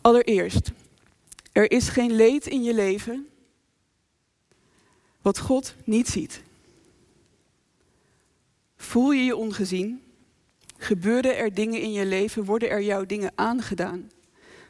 Allereerst, 0.00 0.70
er 1.52 1.70
is 1.70 1.88
geen 1.88 2.12
leed 2.12 2.46
in 2.46 2.62
je 2.62 2.74
leven 2.74 3.28
wat 5.22 5.38
God 5.38 5.74
niet 5.84 6.08
ziet. 6.08 6.42
Voel 8.76 9.10
je 9.10 9.24
je 9.24 9.36
ongezien? 9.36 10.02
Gebeuren 10.76 11.36
er 11.36 11.54
dingen 11.54 11.80
in 11.80 11.92
je 11.92 12.06
leven? 12.06 12.44
Worden 12.44 12.70
er 12.70 12.82
jouw 12.82 13.06
dingen 13.06 13.32
aangedaan 13.34 14.10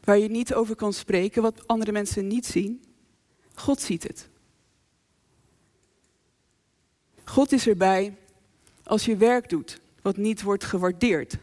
waar 0.05 0.19
je 0.19 0.29
niet 0.29 0.55
over 0.55 0.75
kan 0.75 0.93
spreken, 0.93 1.43
wat 1.43 1.67
andere 1.67 1.93
mensen 1.93 2.27
niet 2.27 2.47
zien? 2.47 2.83
God 3.55 3.81
ziet 3.81 4.03
het. 4.03 4.29
God 7.25 7.53
is 7.53 7.67
erbij 7.67 8.17
als 8.89 9.05
je 9.05 9.17
werk 9.17 9.49
doet 9.49 9.81
wat 10.03 10.17
niet 10.17 10.43
wordt 10.43 10.65
gewaardeerd. 10.65 11.37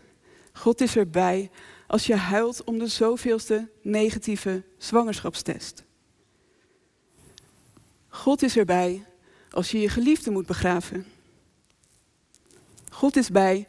God 0.53 0.81
is 0.81 0.95
erbij 0.95 1.49
als 1.87 2.05
je 2.05 2.15
huilt 2.15 2.63
om 2.63 2.79
de 2.79 2.87
zoveelste 2.87 3.69
negatieve 3.81 4.63
zwangerschapstest. 4.77 5.83
God 8.07 8.41
is 8.41 8.57
erbij 8.57 9.05
als 9.49 9.71
je 9.71 9.79
je 9.79 9.89
geliefde 9.89 10.31
moet 10.31 10.45
begraven. 10.45 11.05
God 12.91 13.15
is 13.15 13.29
bij 13.29 13.67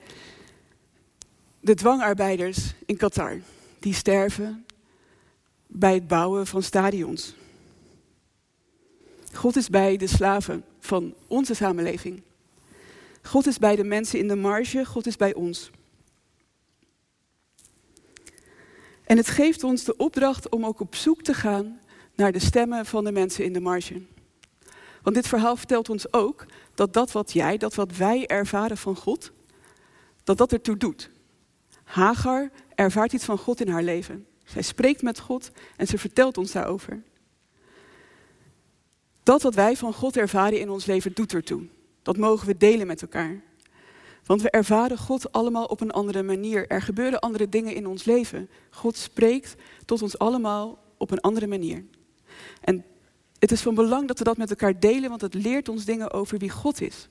de 1.61 1.75
dwangarbeiders 1.75 2.75
in 2.87 2.97
Qatar 2.97 3.41
die 3.79 3.95
sterven 3.95 4.67
bij 5.67 5.95
het 5.95 6.09
bouwen 6.09 6.47
van 6.47 6.63
stadions. 6.63 7.35
God 9.33 9.57
is 9.57 9.69
bij 9.69 9.97
de 9.97 10.07
slaven 10.07 10.65
van 10.79 11.15
onze 11.27 11.55
samenleving. 11.55 12.23
God 13.27 13.47
is 13.47 13.59
bij 13.59 13.77
de 13.77 13.85
mensen 13.85 14.19
in 14.19 14.29
de 14.29 14.37
marge, 14.37 14.85
God 14.85 15.07
is 15.07 15.17
bij 15.17 15.35
ons. 15.35 15.71
En 19.05 19.17
het 19.17 19.29
geeft 19.29 19.65
ons 19.65 19.85
de 19.85 19.97
opdracht 19.97 20.49
om 20.49 20.67
ook 20.67 20.81
op 20.81 20.95
zoek 20.95 21.23
te 21.23 21.35
gaan 21.35 21.81
naar 22.15 22.33
de 22.33 22.39
stemmen 22.39 22.87
van 22.87 23.05
de 23.05 23.13
mensen 23.13 23.45
in 23.45 23.53
de 23.53 23.61
marge. 23.61 24.03
Want 25.03 25.17
dit 25.17 25.29
verhaal 25.29 25.57
vertelt 25.57 25.89
ons 25.89 26.13
ook 26.13 26.47
dat 26.75 26.93
dat 26.93 27.13
wat 27.13 27.33
jij, 27.33 27.57
dat 27.57 27.75
wat 27.75 27.97
wij 27.97 28.27
ervaren 28.27 28.77
van 28.77 28.97
God, 28.97 29.33
dat 30.25 30.39
dat 30.39 30.53
ertoe 30.53 30.77
doet. 30.77 31.11
Hagar 31.85 32.51
ervaart 32.75 33.13
iets 33.13 33.25
van 33.25 33.39
God 33.39 33.61
in 33.61 33.69
haar 33.69 33.83
leven. 33.83 34.27
Zij 34.45 34.63
spreekt 34.63 35.03
met 35.03 35.21
God 35.21 35.51
en 35.77 35.87
ze 35.87 35.99
vertelt 35.99 36.39
ons 36.39 36.53
daarover. 36.53 37.03
Dat 39.23 39.43
wat 39.43 39.55
wij 39.55 39.77
van 39.77 39.93
God 39.93 40.17
ervaren 40.17 40.61
in 40.61 40.71
ons 40.71 40.87
leven 40.87 41.13
doet 41.15 41.33
ertoe. 41.33 41.67
Dat 42.07 42.17
mogen 42.17 42.47
we 42.47 42.57
delen 42.57 42.87
met 42.87 43.03
elkaar. 43.03 43.43
Want 44.25 44.43
we 44.43 44.51
ervaren 44.51 44.99
God 44.99 45.33
allemaal 45.33 45.65
op 45.65 45.81
een 45.81 45.91
andere 45.91 46.23
manier. 46.23 46.67
Er 46.67 46.83
gebeuren 46.83 47.21
andere 47.21 47.49
dingen 47.49 47.75
in 47.75 47.87
ons 47.87 48.05
leven. 48.05 48.49
God 48.71 48.97
spreekt 48.97 49.55
tot 49.85 50.03
ons 50.03 50.19
allemaal 50.19 50.79
op 50.97 51.11
een 51.11 51.21
andere 51.21 51.47
manier. 51.47 51.85
En 52.61 52.85
het 53.39 53.53
is 53.53 53.63
van 53.63 53.75
belang 53.75 54.09
dat 54.09 54.19
we 54.19 54.25
dat 54.25 54.37
met 54.37 54.51
elkaar 54.51 54.81
delen, 54.81 55.09
want 55.09 55.21
het 55.21 55.35
leert 55.35 55.69
ons 55.69 55.85
dingen 55.85 56.13
over 56.13 56.39
wie 56.39 56.51
God 56.51 56.81
is. 56.81 57.09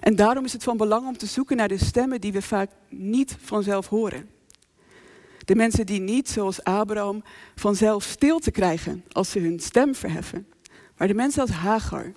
En 0.00 0.16
daarom 0.16 0.44
is 0.44 0.52
het 0.52 0.62
van 0.62 0.76
belang 0.76 1.06
om 1.06 1.16
te 1.16 1.26
zoeken 1.26 1.56
naar 1.56 1.68
de 1.68 1.78
stemmen 1.78 2.20
die 2.20 2.32
we 2.32 2.42
vaak 2.42 2.70
niet 2.88 3.36
vanzelf 3.40 3.88
horen. 3.88 4.30
De 5.44 5.54
mensen 5.54 5.86
die 5.86 6.00
niet, 6.00 6.28
zoals 6.28 6.64
Abraham, 6.64 7.22
vanzelf 7.54 8.02
stil 8.04 8.38
te 8.38 8.50
krijgen 8.50 9.04
als 9.12 9.30
ze 9.30 9.38
hun 9.38 9.60
stem 9.60 9.94
verheffen. 9.94 10.46
Maar 10.96 11.08
de 11.08 11.14
mensen 11.14 11.40
als 11.40 11.50
Hagar, 11.50 12.12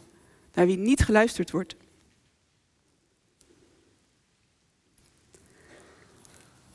naar 0.53 0.65
wie 0.65 0.77
niet 0.77 1.01
geluisterd 1.01 1.51
wordt. 1.51 1.75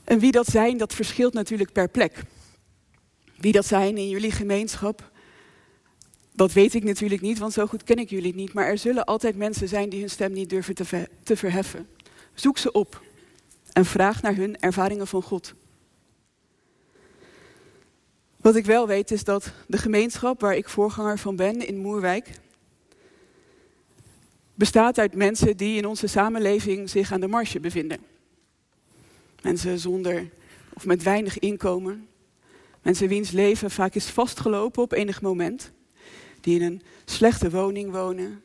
En 0.05 0.19
wie 0.19 0.33
dat 0.33 0.47
zijn, 0.47 0.77
dat 0.77 0.95
verschilt 0.95 1.33
natuurlijk 1.33 1.73
per 1.73 1.89
plek. 1.89 2.23
Wie 3.37 3.53
dat 3.53 3.67
zijn 3.67 3.97
in 3.97 4.09
jullie 4.09 4.31
gemeenschap, 4.31 5.11
dat 6.33 6.53
weet 6.53 6.75
ik 6.75 6.85
natuurlijk 6.85 7.21
niet, 7.21 7.39
want 7.39 7.53
zo 7.53 7.67
goed 7.67 7.85
ken 7.85 7.97
ik 7.97 8.11
jullie 8.11 8.35
niet. 8.35 8.53
Maar 8.53 8.67
er 8.67 8.79
zullen 8.79 9.05
altijd 9.05 9.37
mensen 9.37 9.69
zijn 9.69 9.89
die 9.89 10.01
hun 10.01 10.11
stem 10.11 10.33
niet 10.33 10.51
durven 10.51 10.75
te, 10.75 11.09
te 11.23 11.37
verheffen. 11.37 11.89
Zoek 12.35 12.59
ze 12.59 12.73
op 12.73 13.03
en 13.73 13.85
vraag 13.85 14.23
naar 14.23 14.35
hun 14.35 14.61
ervaringen 14.61 15.07
van 15.07 15.23
God. 15.23 15.55
Wat 18.37 18.57
ik 18.57 18.67
wel 18.67 18.87
weet 18.87 19.11
is 19.11 19.25
dat 19.25 19.53
de 19.67 19.79
gemeenschap 19.79 20.41
waar 20.41 20.57
ik 20.57 20.69
voorganger 20.69 21.19
van 21.19 21.37
ben 21.37 21.67
in 21.67 21.79
Moerwijk 21.79 22.31
bestaat 24.55 24.99
uit 24.99 25.15
mensen 25.15 25.57
die 25.57 25.77
in 25.77 25.87
onze 25.87 26.07
samenleving 26.07 26.91
zich 26.91 27.13
aan 27.13 27.21
de 27.21 27.29
marge 27.29 27.61
bevinden. 27.61 27.99
Mensen 29.43 29.79
zonder 29.79 30.31
of 30.75 30.87
met 30.87 31.03
weinig 31.03 31.39
inkomen. 31.39 32.09
Mensen 32.83 33.09
wiens 33.09 33.31
leven 33.31 33.71
vaak 33.71 33.95
is 33.95 34.07
vastgelopen 34.07 34.83
op 34.83 34.93
enig 34.93 35.23
moment. 35.23 35.73
Die 36.41 36.61
in 36.61 36.67
een 36.67 36.83
slechte 37.05 37.51
woning 37.51 37.93
wonen. 37.93 38.43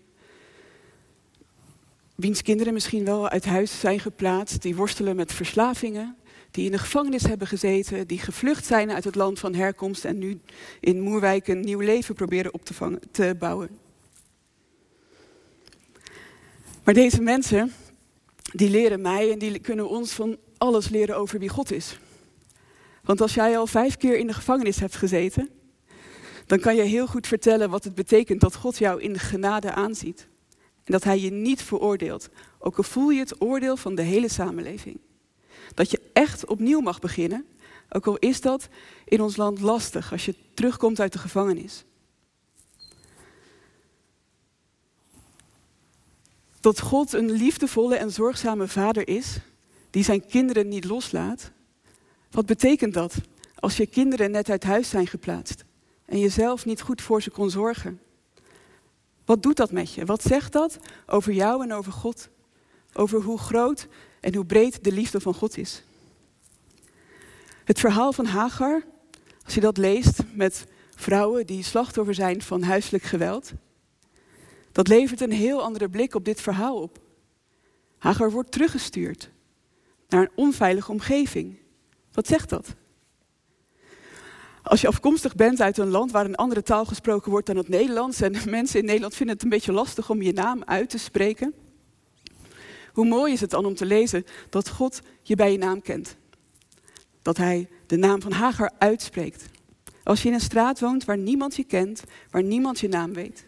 Wiens 2.16 2.42
kinderen 2.42 2.74
misschien 2.74 3.06
wel 3.06 3.30
uit 3.30 3.46
huis 3.46 3.80
zijn 3.80 4.00
geplaatst. 4.00 4.62
Die 4.62 4.76
worstelen 4.76 5.16
met 5.16 5.34
verslavingen. 5.34 6.18
Die 6.52 6.66
in 6.66 6.72
de 6.72 6.78
gevangenis 6.78 7.24
hebben 7.24 7.48
gezeten. 7.48 8.08
Die 8.08 8.20
gevlucht 8.20 8.66
zijn 8.66 8.92
uit 8.92 9.04
het 9.04 9.16
land 9.16 9.40
van 9.40 9.54
herkomst. 9.54 10.06
En 10.06 10.18
nu 10.18 10.40
in 10.80 11.02
Moerwijk 11.02 11.48
een 11.48 11.60
nieuw 11.60 11.80
leven 11.80 12.16
proberen 12.16 12.54
op 12.54 12.66
te, 12.66 12.74
vangen, 12.74 13.00
te 13.12 13.36
bouwen. 13.40 13.70
Maar 16.90 16.98
deze 16.98 17.22
mensen, 17.22 17.74
die 18.54 18.70
leren 18.70 19.02
mij 19.02 19.32
en 19.32 19.40
die 19.40 19.60
kunnen 19.60 19.90
ons 19.90 20.12
van 20.12 20.38
alles 20.58 20.90
leren 20.90 21.18
over 21.18 21.40
wie 21.40 21.50
God 21.50 21.72
is. 21.72 22.00
Want 23.04 23.22
als 23.22 23.34
jij 23.34 23.58
al 23.58 23.68
vijf 23.68 23.98
keer 23.98 24.18
in 24.18 24.28
de 24.28 24.34
gevangenis 24.34 24.80
hebt 24.80 24.96
gezeten, 24.96 25.50
dan 26.46 26.60
kan 26.60 26.76
je 26.76 26.82
heel 26.82 27.08
goed 27.08 27.28
vertellen 27.28 27.70
wat 27.70 27.84
het 27.84 27.96
betekent 27.96 28.42
dat 28.42 28.56
God 28.56 28.78
jou 28.78 29.02
in 29.02 29.14
de 29.14 29.20
genade 29.20 29.72
aanziet. 29.72 30.28
En 30.84 30.92
dat 30.92 31.04
Hij 31.04 31.20
je 31.20 31.32
niet 31.32 31.62
veroordeelt, 31.62 32.30
ook 32.60 32.78
al 32.78 32.84
voel 32.84 33.10
je 33.10 33.20
het 33.20 33.42
oordeel 33.42 33.78
van 33.78 33.96
de 33.96 34.02
hele 34.02 34.30
samenleving. 34.30 35.00
Dat 35.74 35.92
je 35.92 36.02
echt 36.14 36.46
opnieuw 36.46 36.80
mag 36.80 37.00
beginnen, 37.00 37.46
ook 37.90 38.08
al 38.08 38.18
is 38.18 38.42
dat 38.42 38.68
in 39.06 39.22
ons 39.22 39.36
land 39.36 39.60
lastig 39.60 40.12
als 40.12 40.26
je 40.26 40.36
terugkomt 40.54 41.00
uit 41.00 41.14
de 41.14 41.20
gevangenis. 41.20 41.84
Dat 46.60 46.80
God 46.80 47.14
een 47.14 47.32
liefdevolle 47.32 47.96
en 47.96 48.12
zorgzame 48.12 48.68
vader 48.68 49.08
is, 49.08 49.38
die 49.90 50.04
zijn 50.04 50.26
kinderen 50.26 50.68
niet 50.68 50.86
loslaat. 50.86 51.52
Wat 52.32 52.46
betekent 52.46 52.94
dat 52.94 53.16
als 53.56 53.78
je 53.78 53.86
kinderen 53.86 54.32
net 54.32 54.50
uit 54.50 54.64
huis 54.64 54.90
zijn 54.90 55.08
geplaatst 55.08 55.64
en 56.06 56.20
jezelf 56.20 56.66
niet 56.66 56.82
goed 56.82 57.02
voor 57.02 57.22
ze 57.22 57.30
kon 57.30 57.50
zorgen? 57.50 58.00
Wat 59.26 59.44
doet 59.44 59.58
dat 59.58 59.72
met 59.72 59.94
je? 59.94 60.06
Wat 60.06 60.22
zegt 60.22 60.52
dat 60.52 60.80
over 61.06 61.34
jou 61.34 61.64
en 61.64 61.74
over 61.74 61.92
God? 61.92 62.30
Over 62.94 63.22
hoe 63.22 63.38
groot 63.38 63.88
en 64.20 64.36
hoe 64.36 64.46
breed 64.46 64.84
de 64.84 64.92
liefde 64.92 65.20
van 65.20 65.34
God 65.34 65.58
is. 65.58 65.84
Het 67.64 67.80
verhaal 67.80 68.14
van 68.14 68.26
Hagar, 68.26 68.84
als 69.46 69.54
je 69.54 69.60
dat 69.60 69.78
leest 69.78 70.20
met 70.34 70.66
vrouwen 70.96 71.46
die 71.46 71.64
slachtoffer 71.64 72.14
zijn 72.14 72.42
van 72.42 72.64
huiselijk 72.64 73.04
geweld, 73.04 73.52
dat 74.72 74.88
levert 74.88 75.22
een 75.22 75.32
heel 75.32 75.62
andere 75.62 75.90
blik 75.90 76.16
op 76.16 76.26
dit 76.26 76.42
verhaal 76.42 76.82
op. 76.82 77.00
Hagar 77.98 78.32
wordt 78.32 78.52
teruggestuurd 78.52 79.30
naar 80.08 80.22
een 80.22 80.32
onveilige 80.36 80.92
omgeving. 80.92 81.58
Wat 82.12 82.28
zegt 82.28 82.50
dat? 82.50 82.76
Als 84.64 84.82
je 84.82 84.88
afkomstig 84.88 85.36
bent 85.36 85.62
uit 85.62 85.78
een 85.78 85.90
land 85.90 86.12
waar 86.12 86.26
een 86.26 86.36
andere 86.36 86.64
taal 86.64 86.86
gesproken 86.86 87.32
wordt 87.32 87.48
dan 87.48 87.58
het 87.58 87.70
Nederlands 87.70 88.22
en 88.22 88.36
mensen 88.50 88.80
in 88.80 88.86
Nederland 88.86 89.16
vinden 89.16 89.36
het 89.36 89.44
een 89.44 89.50
beetje 89.50 89.72
lastig 89.72 90.10
om 90.10 90.22
je 90.22 90.34
naam 90.34 90.64
uit 90.66 90.90
te 90.90 90.98
spreken, 90.98 91.54
hoe 92.94 93.06
mooi 93.06 93.34
is 93.34 93.42
het 93.42 93.50
dan 93.50 93.66
om 93.66 93.76
te 93.76 93.86
lezen 93.86 94.26
dat 94.50 94.70
God 94.70 95.02
je 95.22 95.36
bij 95.36 95.52
je 95.52 95.58
naam 95.58 95.82
kent? 95.82 96.18
Dat 97.22 97.38
Hij 97.38 97.70
de 97.86 97.98
naam 97.98 98.22
van 98.22 98.32
Hagar 98.32 98.72
uitspreekt. 98.78 99.46
Als 100.04 100.22
je 100.22 100.28
in 100.28 100.34
een 100.34 100.40
straat 100.40 100.80
woont 100.80 101.06
waar 101.06 101.18
niemand 101.18 101.56
je 101.56 101.64
kent, 101.64 102.04
waar 102.30 102.44
niemand 102.44 102.80
je 102.80 102.88
naam 102.88 103.14
weet. 103.14 103.48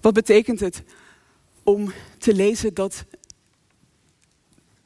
Wat 0.00 0.14
betekent 0.14 0.60
het 0.60 0.82
om 1.62 1.92
te 2.18 2.34
lezen 2.34 2.74
dat 2.74 3.04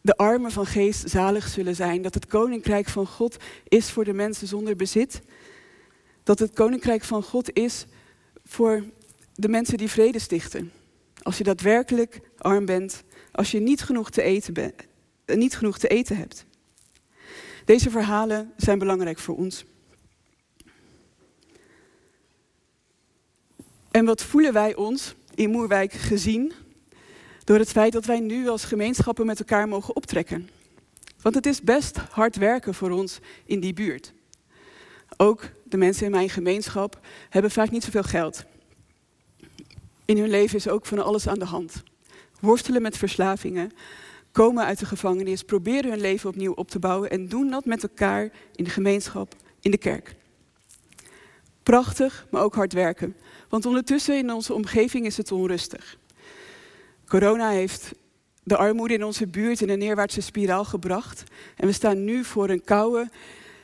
de 0.00 0.16
armen 0.16 0.50
van 0.50 0.66
geest 0.66 1.10
zalig 1.10 1.48
zullen 1.48 1.74
zijn, 1.74 2.02
dat 2.02 2.14
het 2.14 2.26
koninkrijk 2.26 2.88
van 2.88 3.06
God 3.06 3.36
is 3.68 3.90
voor 3.90 4.04
de 4.04 4.12
mensen 4.12 4.46
zonder 4.46 4.76
bezit, 4.76 5.20
dat 6.22 6.38
het 6.38 6.52
koninkrijk 6.52 7.04
van 7.04 7.22
God 7.22 7.52
is 7.52 7.86
voor 8.44 8.84
de 9.34 9.48
mensen 9.48 9.78
die 9.78 9.90
vrede 9.90 10.18
stichten. 10.18 10.72
Als 11.22 11.38
je 11.38 11.44
daadwerkelijk 11.44 12.20
arm 12.38 12.64
bent, 12.64 13.02
als 13.32 13.50
je 13.50 13.60
niet 13.60 13.82
genoeg 13.82 14.10
te 14.10 14.22
eten, 14.22 14.54
eh, 15.24 15.36
niet 15.36 15.56
genoeg 15.56 15.78
te 15.78 15.88
eten 15.88 16.16
hebt. 16.16 16.44
Deze 17.64 17.90
verhalen 17.90 18.52
zijn 18.56 18.78
belangrijk 18.78 19.18
voor 19.18 19.36
ons. 19.36 19.64
En 23.92 24.04
wat 24.04 24.22
voelen 24.22 24.52
wij 24.52 24.74
ons 24.74 25.14
in 25.34 25.50
Moerwijk 25.50 25.92
gezien 25.92 26.52
door 27.44 27.58
het 27.58 27.70
feit 27.70 27.92
dat 27.92 28.04
wij 28.04 28.20
nu 28.20 28.48
als 28.48 28.64
gemeenschappen 28.64 29.26
met 29.26 29.38
elkaar 29.38 29.68
mogen 29.68 29.96
optrekken? 29.96 30.48
Want 31.20 31.34
het 31.34 31.46
is 31.46 31.62
best 31.62 31.96
hard 31.96 32.36
werken 32.36 32.74
voor 32.74 32.90
ons 32.90 33.18
in 33.44 33.60
die 33.60 33.72
buurt. 33.72 34.12
Ook 35.16 35.50
de 35.64 35.76
mensen 35.76 36.04
in 36.04 36.10
mijn 36.10 36.28
gemeenschap 36.28 37.00
hebben 37.28 37.50
vaak 37.50 37.70
niet 37.70 37.84
zoveel 37.84 38.02
geld. 38.02 38.44
In 40.04 40.18
hun 40.18 40.30
leven 40.30 40.56
is 40.56 40.68
ook 40.68 40.86
van 40.86 41.04
alles 41.04 41.28
aan 41.28 41.38
de 41.38 41.44
hand. 41.44 41.82
Worstelen 42.40 42.82
met 42.82 42.96
verslavingen, 42.96 43.70
komen 44.30 44.64
uit 44.64 44.78
de 44.78 44.86
gevangenis, 44.86 45.42
proberen 45.42 45.90
hun 45.90 46.00
leven 46.00 46.28
opnieuw 46.28 46.52
op 46.52 46.70
te 46.70 46.78
bouwen 46.78 47.10
en 47.10 47.28
doen 47.28 47.50
dat 47.50 47.64
met 47.64 47.82
elkaar 47.82 48.30
in 48.54 48.64
de 48.64 48.70
gemeenschap, 48.70 49.34
in 49.60 49.70
de 49.70 49.78
kerk. 49.78 50.14
Prachtig, 51.62 52.26
maar 52.30 52.42
ook 52.42 52.54
hard 52.54 52.72
werken. 52.72 53.16
Want 53.48 53.66
ondertussen 53.66 54.16
in 54.16 54.32
onze 54.32 54.54
omgeving 54.54 55.06
is 55.06 55.16
het 55.16 55.32
onrustig. 55.32 55.98
Corona 57.06 57.50
heeft 57.50 57.92
de 58.42 58.56
armoede 58.56 58.94
in 58.94 59.04
onze 59.04 59.26
buurt 59.26 59.60
in 59.60 59.68
een 59.68 59.78
neerwaartse 59.78 60.20
spiraal 60.20 60.64
gebracht. 60.64 61.24
En 61.56 61.66
we 61.66 61.72
staan 61.72 62.04
nu 62.04 62.24
voor 62.24 62.48
een 62.48 62.64
koude 62.64 63.10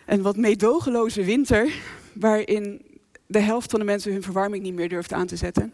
en 0.05 0.23
wat 0.23 0.37
meedogenloze 0.37 1.25
winter, 1.25 1.73
waarin 2.13 2.83
de 3.27 3.39
helft 3.39 3.71
van 3.71 3.79
de 3.79 3.85
mensen 3.87 4.13
hun 4.13 4.23
verwarming 4.23 4.63
niet 4.63 4.75
meer 4.75 4.89
durft 4.89 5.13
aan 5.13 5.27
te 5.27 5.37
zetten. 5.37 5.73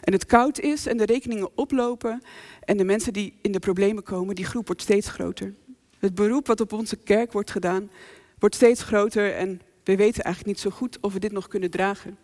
En 0.00 0.12
het 0.12 0.26
koud 0.26 0.60
is 0.60 0.86
en 0.86 0.96
de 0.96 1.04
rekeningen 1.04 1.50
oplopen 1.54 2.22
en 2.64 2.76
de 2.76 2.84
mensen 2.84 3.12
die 3.12 3.34
in 3.42 3.52
de 3.52 3.58
problemen 3.58 4.02
komen, 4.02 4.34
die 4.34 4.44
groep 4.44 4.66
wordt 4.66 4.82
steeds 4.82 5.08
groter. 5.08 5.54
Het 5.98 6.14
beroep 6.14 6.46
wat 6.46 6.60
op 6.60 6.72
onze 6.72 6.96
kerk 6.96 7.32
wordt 7.32 7.50
gedaan, 7.50 7.90
wordt 8.38 8.54
steeds 8.54 8.82
groter 8.82 9.34
en 9.34 9.60
we 9.88 9.96
weten 9.96 10.24
eigenlijk 10.24 10.54
niet 10.56 10.64
zo 10.64 10.76
goed 10.76 10.98
of 11.00 11.12
we 11.12 11.18
dit 11.18 11.32
nog 11.32 11.48
kunnen 11.48 11.70
dragen. 11.70 12.18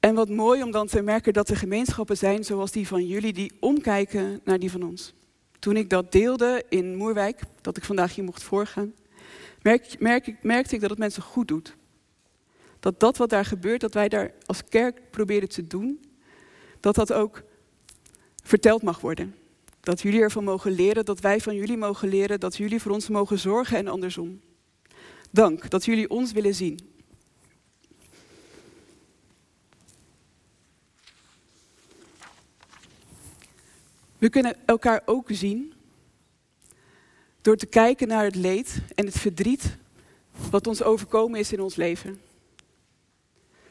En 0.00 0.14
wat 0.14 0.28
mooi 0.28 0.62
om 0.62 0.70
dan 0.70 0.86
te 0.86 1.02
merken 1.02 1.32
dat 1.32 1.48
er 1.48 1.56
gemeenschappen 1.56 2.16
zijn 2.16 2.44
zoals 2.44 2.72
die 2.72 2.86
van 2.86 3.06
jullie 3.06 3.32
die 3.32 3.52
omkijken 3.60 4.40
naar 4.44 4.58
die 4.58 4.70
van 4.70 4.82
ons. 4.82 5.14
Toen 5.58 5.76
ik 5.76 5.90
dat 5.90 6.12
deelde 6.12 6.64
in 6.68 6.96
Moerwijk, 6.96 7.40
dat 7.60 7.76
ik 7.76 7.84
vandaag 7.84 8.14
hier 8.14 8.24
mocht 8.24 8.42
voorgaan, 8.42 8.94
merk, 9.62 9.98
merk, 9.98 10.42
merkte 10.42 10.74
ik 10.74 10.80
dat 10.80 10.90
het 10.90 10.98
mensen 10.98 11.22
goed 11.22 11.48
doet. 11.48 11.76
Dat 12.80 13.00
dat 13.00 13.16
wat 13.16 13.30
daar 13.30 13.44
gebeurt, 13.44 13.80
dat 13.80 13.94
wij 13.94 14.08
daar 14.08 14.32
als 14.46 14.64
kerk 14.68 15.10
proberen 15.10 15.48
te 15.48 15.66
doen, 15.66 16.00
dat 16.80 16.94
dat 16.94 17.12
ook 17.12 17.42
verteld 18.42 18.82
mag 18.82 19.00
worden. 19.00 19.34
Dat 19.80 20.00
jullie 20.00 20.20
ervan 20.20 20.44
mogen 20.44 20.72
leren, 20.72 21.04
dat 21.04 21.20
wij 21.20 21.40
van 21.40 21.54
jullie 21.54 21.76
mogen 21.76 22.08
leren, 22.08 22.40
dat 22.40 22.56
jullie 22.56 22.80
voor 22.80 22.92
ons 22.92 23.08
mogen 23.08 23.38
zorgen 23.38 23.76
en 23.78 23.88
andersom. 23.88 24.40
Dank 25.36 25.70
dat 25.70 25.84
jullie 25.84 26.10
ons 26.10 26.32
willen 26.32 26.54
zien. 26.54 26.78
We 34.18 34.28
kunnen 34.28 34.56
elkaar 34.66 35.02
ook 35.04 35.26
zien 35.30 35.72
door 37.40 37.56
te 37.56 37.66
kijken 37.66 38.08
naar 38.08 38.24
het 38.24 38.34
leed 38.34 38.82
en 38.94 39.06
het 39.06 39.18
verdriet 39.18 39.76
wat 40.50 40.66
ons 40.66 40.82
overkomen 40.82 41.40
is 41.40 41.52
in 41.52 41.60
ons 41.60 41.76
leven. 41.76 42.20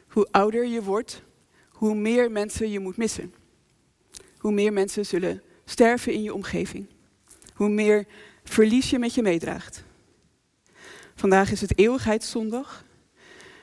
Hoe 0.08 0.28
ouder 0.30 0.66
je 0.66 0.82
wordt, 0.82 1.22
hoe 1.68 1.94
meer 1.94 2.30
mensen 2.30 2.70
je 2.70 2.80
moet 2.80 2.96
missen. 2.96 3.34
Hoe 4.38 4.52
meer 4.52 4.72
mensen 4.72 5.06
zullen 5.06 5.42
sterven 5.64 6.12
in 6.12 6.22
je 6.22 6.34
omgeving. 6.34 6.86
Hoe 7.54 7.68
meer 7.68 8.06
verlies 8.44 8.90
je 8.90 8.98
met 8.98 9.14
je 9.14 9.22
meedraagt. 9.22 9.85
Vandaag 11.16 11.50
is 11.50 11.60
het 11.60 11.78
eeuwigheidszondag. 11.78 12.84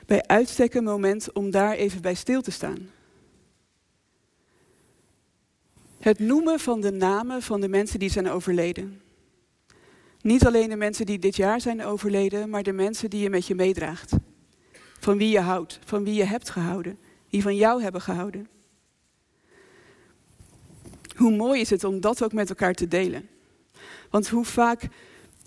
Bij 0.06 0.26
uitstek 0.26 0.74
een 0.74 0.84
moment 0.84 1.32
om 1.32 1.50
daar 1.50 1.74
even 1.74 2.02
bij 2.02 2.14
stil 2.14 2.42
te 2.42 2.50
staan. 2.50 2.90
Het 5.98 6.18
noemen 6.18 6.60
van 6.60 6.80
de 6.80 6.90
namen 6.90 7.42
van 7.42 7.60
de 7.60 7.68
mensen 7.68 7.98
die 7.98 8.10
zijn 8.10 8.28
overleden. 8.30 9.00
Niet 10.20 10.46
alleen 10.46 10.68
de 10.68 10.76
mensen 10.76 11.06
die 11.06 11.18
dit 11.18 11.36
jaar 11.36 11.60
zijn 11.60 11.84
overleden, 11.84 12.50
maar 12.50 12.62
de 12.62 12.72
mensen 12.72 13.10
die 13.10 13.22
je 13.22 13.30
met 13.30 13.46
je 13.46 13.54
meedraagt. 13.54 14.12
Van 15.00 15.18
wie 15.18 15.30
je 15.30 15.40
houdt, 15.40 15.78
van 15.84 16.04
wie 16.04 16.14
je 16.14 16.24
hebt 16.24 16.50
gehouden, 16.50 16.98
die 17.28 17.42
van 17.42 17.56
jou 17.56 17.82
hebben 17.82 18.00
gehouden. 18.00 18.48
Hoe 21.16 21.36
mooi 21.36 21.60
is 21.60 21.70
het 21.70 21.84
om 21.84 22.00
dat 22.00 22.22
ook 22.22 22.32
met 22.32 22.48
elkaar 22.48 22.74
te 22.74 22.88
delen? 22.88 23.28
Want 24.10 24.28
hoe 24.28 24.44
vaak 24.44 24.88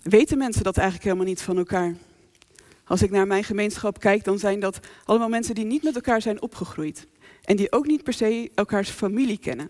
weten 0.10 0.38
mensen 0.38 0.63
dat 0.63 0.78
eigenlijk 0.78 1.08
helemaal 1.08 1.28
niet 1.28 1.41
van 1.41 1.58
elkaar? 1.58 1.96
Als 2.84 3.02
ik 3.02 3.12
naar 3.12 3.28
mijn 3.28 3.43
gemeenschap 3.43 4.00
kijk, 4.00 4.24
dan 4.24 4.39
zijn 4.39 4.60
dat 4.60 4.80
allemaal 5.06 5.30
mensen 5.30 5.56
die 5.56 5.65
niet 5.65 5.84
met 5.84 5.96
elkaar 5.96 6.22
zijn 6.22 6.41
opgegroeid. 6.41 7.08
En 7.43 7.56
die 7.56 7.72
ook 7.72 7.88
niet 7.88 8.04
per 8.04 8.13
se 8.13 8.52
elkaars 8.56 8.89
familie 8.89 9.38
kennen. 9.38 9.70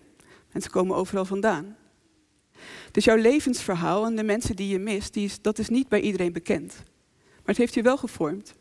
Mensen 0.52 0.70
komen 0.70 0.96
overal 0.96 1.24
vandaan. 1.24 1.76
Dus 2.90 3.04
jouw 3.04 3.16
levensverhaal 3.16 4.06
en 4.06 4.16
de 4.16 4.22
mensen 4.22 4.56
die 4.56 4.68
je 4.68 4.78
mist, 4.78 5.12
die 5.12 5.24
is, 5.24 5.40
dat 5.40 5.58
is 5.58 5.68
niet 5.68 5.88
bij 5.88 6.00
iedereen 6.00 6.32
bekend. 6.32 6.74
Maar 7.16 7.44
het 7.44 7.56
heeft 7.56 7.74
je 7.74 7.82
wel 7.82 7.96
gevormd. 7.96 8.54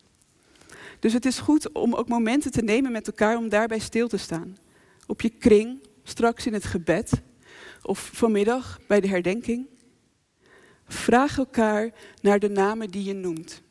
Dus 1.00 1.14
het 1.14 1.26
is 1.26 1.40
goed 1.40 1.72
om 1.72 1.94
ook 1.94 2.08
momenten 2.08 2.52
te 2.52 2.62
nemen 2.62 2.92
met 2.92 3.08
elkaar 3.08 3.38
om 3.38 3.50
daarbij 3.50 3.80
stil 3.80 4.08
te 4.08 4.18
staan. 4.18 4.58
Op 5.08 5.22
je 5.22 5.30
kring, 5.30 5.80
straks 6.04 6.46
in 6.46 6.54
het 6.54 6.66
gebed 6.66 7.12
of 7.82 8.10
vanmiddag 8.14 8.80
bij 8.88 9.02
de 9.02 9.08
herdenking. 9.08 9.68
Vraag 10.88 11.38
elkaar 11.38 11.92
naar 12.22 12.40
de 12.40 12.50
namen 12.50 12.90
die 12.90 13.04
je 13.04 13.14
noemt. 13.14 13.62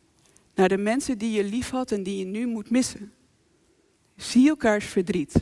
Naar 0.55 0.68
de 0.68 0.76
mensen 0.76 1.18
die 1.18 1.31
je 1.31 1.44
lief 1.44 1.70
had 1.70 1.92
en 1.92 2.02
die 2.02 2.18
je 2.18 2.24
nu 2.24 2.46
moet 2.46 2.70
missen. 2.70 3.12
Zie 4.16 4.48
elkaars 4.48 4.85
verdriet. 4.85 5.35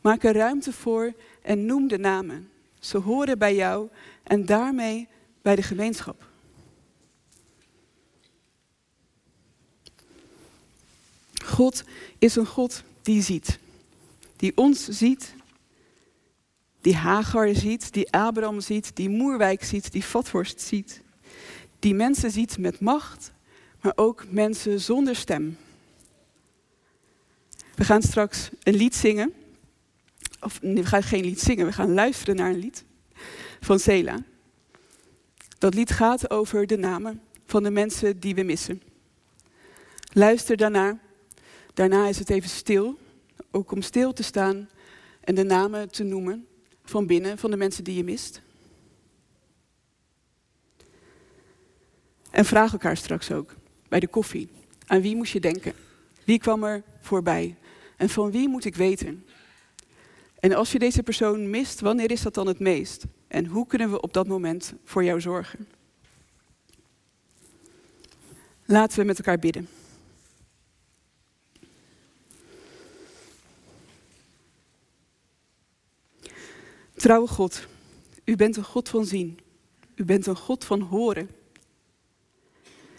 Maak 0.00 0.22
er 0.22 0.34
ruimte 0.34 0.72
voor 0.72 1.12
en 1.42 1.66
noem 1.66 1.88
de 1.88 1.98
namen. 1.98 2.48
Ze 2.78 2.98
horen 2.98 3.38
bij 3.38 3.54
jou 3.54 3.88
en 4.22 4.46
daarmee 4.46 5.08
bij 5.42 5.56
de 5.56 5.62
gemeenschap. 5.62 6.26
God 11.44 11.84
is 12.18 12.36
een 12.36 12.46
God 12.46 12.82
die 13.02 13.22
ziet. 13.22 13.58
Die 14.36 14.52
ons 14.54 14.88
ziet. 14.88 15.34
Die 16.80 16.96
Hagar 16.96 17.54
ziet, 17.54 17.92
die 17.92 18.12
Abraham 18.12 18.60
ziet, 18.60 18.96
die 18.96 19.08
Moerwijk 19.08 19.64
ziet, 19.64 19.92
die 19.92 20.04
Vathorst 20.04 20.60
ziet. 20.60 21.02
Die 21.78 21.94
mensen 21.94 22.30
ziet 22.30 22.58
met 22.58 22.80
macht, 22.80 23.32
maar 23.80 23.92
ook 23.94 24.24
mensen 24.30 24.80
zonder 24.80 25.16
stem. 25.16 25.56
We 27.74 27.84
gaan 27.84 28.02
straks 28.02 28.50
een 28.62 28.74
lied 28.74 28.94
zingen. 28.94 29.32
Of 30.40 30.58
we 30.62 30.86
gaan 30.86 31.02
geen 31.02 31.24
lied 31.24 31.40
zingen, 31.40 31.66
we 31.66 31.72
gaan 31.72 31.94
luisteren 31.94 32.36
naar 32.36 32.50
een 32.50 32.58
lied 32.58 32.84
van 33.60 33.78
Sela. 33.78 34.22
Dat 35.58 35.74
lied 35.74 35.90
gaat 35.90 36.30
over 36.30 36.66
de 36.66 36.76
namen 36.76 37.20
van 37.46 37.62
de 37.62 37.70
mensen 37.70 38.20
die 38.20 38.34
we 38.34 38.42
missen. 38.42 38.82
Luister 40.12 40.56
daarna. 40.56 40.98
Daarna 41.74 42.08
is 42.08 42.18
het 42.18 42.30
even 42.30 42.50
stil, 42.50 42.98
ook 43.50 43.72
om 43.72 43.82
stil 43.82 44.12
te 44.12 44.22
staan 44.22 44.68
en 45.20 45.34
de 45.34 45.44
namen 45.44 45.90
te 45.90 46.02
noemen 46.02 46.47
van 46.88 47.06
binnen 47.06 47.38
van 47.38 47.50
de 47.50 47.56
mensen 47.56 47.84
die 47.84 47.96
je 47.96 48.04
mist. 48.04 48.40
En 52.30 52.44
vraag 52.44 52.72
elkaar 52.72 52.96
straks 52.96 53.32
ook 53.32 53.54
bij 53.88 54.00
de 54.00 54.08
koffie. 54.08 54.48
Aan 54.86 55.00
wie 55.00 55.16
moest 55.16 55.32
je 55.32 55.40
denken? 55.40 55.72
Wie 56.24 56.38
kwam 56.38 56.64
er 56.64 56.82
voorbij? 57.00 57.56
En 57.96 58.08
van 58.08 58.30
wie 58.30 58.48
moet 58.48 58.64
ik 58.64 58.76
weten? 58.76 59.26
En 60.40 60.52
als 60.52 60.72
je 60.72 60.78
deze 60.78 61.02
persoon 61.02 61.50
mist, 61.50 61.80
wanneer 61.80 62.10
is 62.10 62.22
dat 62.22 62.34
dan 62.34 62.46
het 62.46 62.58
meest? 62.58 63.04
En 63.26 63.46
hoe 63.46 63.66
kunnen 63.66 63.90
we 63.90 64.00
op 64.00 64.12
dat 64.12 64.26
moment 64.26 64.74
voor 64.84 65.04
jou 65.04 65.20
zorgen? 65.20 65.68
Laten 68.64 68.98
we 68.98 69.04
met 69.04 69.18
elkaar 69.18 69.38
bidden. 69.38 69.68
Trouwe 76.98 77.28
God, 77.28 77.66
u 78.24 78.36
bent 78.36 78.56
een 78.56 78.64
God 78.64 78.88
van 78.88 79.04
zien. 79.04 79.38
U 79.94 80.04
bent 80.04 80.26
een 80.26 80.36
God 80.36 80.64
van 80.64 80.80
horen. 80.80 81.30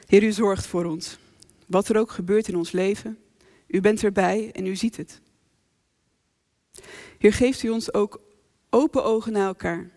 Heer, 0.05 0.23
u 0.23 0.31
zorgt 0.31 0.65
voor 0.65 0.85
ons. 0.85 1.17
Wat 1.65 1.89
er 1.89 1.97
ook 1.97 2.12
gebeurt 2.12 2.47
in 2.47 2.55
ons 2.55 2.71
leven, 2.71 3.17
u 3.67 3.81
bent 3.81 4.03
erbij 4.03 4.51
en 4.51 4.65
u 4.65 4.75
ziet 4.75 4.97
het. 4.97 5.21
Heer, 7.17 7.33
geeft 7.33 7.63
u 7.63 7.69
ons 7.69 7.93
ook 7.93 8.21
open 8.69 9.03
ogen 9.03 9.31
naar 9.31 9.47
elkaar. 9.47 9.89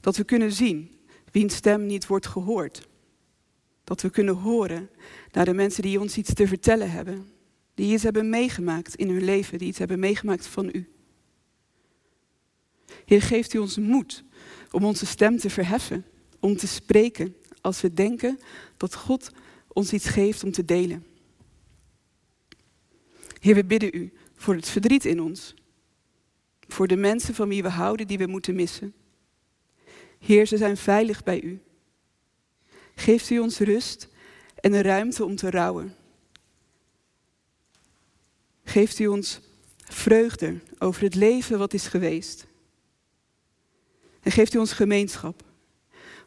Dat 0.00 0.16
we 0.16 0.24
kunnen 0.24 0.52
zien 0.52 0.98
wiens 1.32 1.54
stem 1.54 1.86
niet 1.86 2.06
wordt 2.06 2.26
gehoord. 2.26 2.88
Dat 3.84 4.02
we 4.02 4.10
kunnen 4.10 4.34
horen 4.34 4.90
naar 5.32 5.44
de 5.44 5.54
mensen 5.54 5.82
die 5.82 6.00
ons 6.00 6.16
iets 6.16 6.34
te 6.34 6.46
vertellen 6.46 6.90
hebben. 6.90 7.28
Die 7.74 7.92
iets 7.92 8.02
hebben 8.02 8.28
meegemaakt 8.28 8.94
in 8.94 9.08
hun 9.08 9.24
leven, 9.24 9.58
die 9.58 9.68
iets 9.68 9.78
hebben 9.78 9.98
meegemaakt 9.98 10.46
van 10.46 10.70
u. 10.72 10.93
Heer, 13.04 13.22
geeft 13.22 13.54
u 13.54 13.58
ons 13.58 13.78
moed 13.78 14.24
om 14.70 14.84
onze 14.84 15.06
stem 15.06 15.38
te 15.38 15.50
verheffen, 15.50 16.04
om 16.40 16.56
te 16.56 16.66
spreken 16.66 17.36
als 17.60 17.80
we 17.80 17.94
denken 17.94 18.38
dat 18.76 18.94
God 18.94 19.30
ons 19.68 19.92
iets 19.92 20.06
geeft 20.06 20.44
om 20.44 20.52
te 20.52 20.64
delen. 20.64 21.06
Heer, 23.40 23.54
we 23.54 23.64
bidden 23.64 23.90
u 23.92 24.12
voor 24.34 24.54
het 24.54 24.68
verdriet 24.68 25.04
in 25.04 25.20
ons, 25.20 25.54
voor 26.68 26.86
de 26.86 26.96
mensen 26.96 27.34
van 27.34 27.48
wie 27.48 27.62
we 27.62 27.68
houden 27.68 28.06
die 28.06 28.18
we 28.18 28.26
moeten 28.26 28.54
missen. 28.54 28.94
Heer, 30.18 30.46
ze 30.46 30.56
zijn 30.56 30.76
veilig 30.76 31.22
bij 31.22 31.40
u. 31.40 31.60
Geeft 32.94 33.30
u 33.30 33.38
ons 33.38 33.58
rust 33.58 34.08
en 34.54 34.72
de 34.72 34.82
ruimte 34.82 35.24
om 35.24 35.36
te 35.36 35.50
rouwen. 35.50 35.96
Geeft 38.64 38.98
u 38.98 39.06
ons 39.06 39.40
vreugde 39.78 40.60
over 40.78 41.02
het 41.02 41.14
leven 41.14 41.58
wat 41.58 41.74
is 41.74 41.86
geweest. 41.86 42.46
En 44.24 44.32
geeft 44.32 44.54
u 44.54 44.58
ons 44.58 44.72
gemeenschap. 44.72 45.42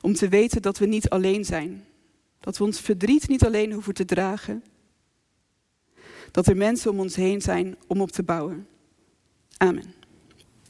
Om 0.02 0.14
te 0.14 0.28
weten 0.28 0.62
dat 0.62 0.78
we 0.78 0.86
niet 0.86 1.10
alleen 1.10 1.46
zijn. 1.46 1.86
Dat 2.40 2.58
we 2.58 2.64
ons 2.64 2.82
verdriet 2.82 3.28
niet 3.28 3.46
alleen 3.46 3.72
hoeven 3.72 3.94
te 3.94 4.06
dragen. 4.06 4.64
Dat 6.32 6.48
er 6.48 6.58
mensen 6.58 6.92
om 6.92 7.00
ons 7.00 7.16
heen 7.16 7.42
zijn 7.42 7.76
om 7.88 8.02
op 8.02 8.12
te 8.12 8.24
bouwen. 8.24 8.68
Amen. 9.58 9.97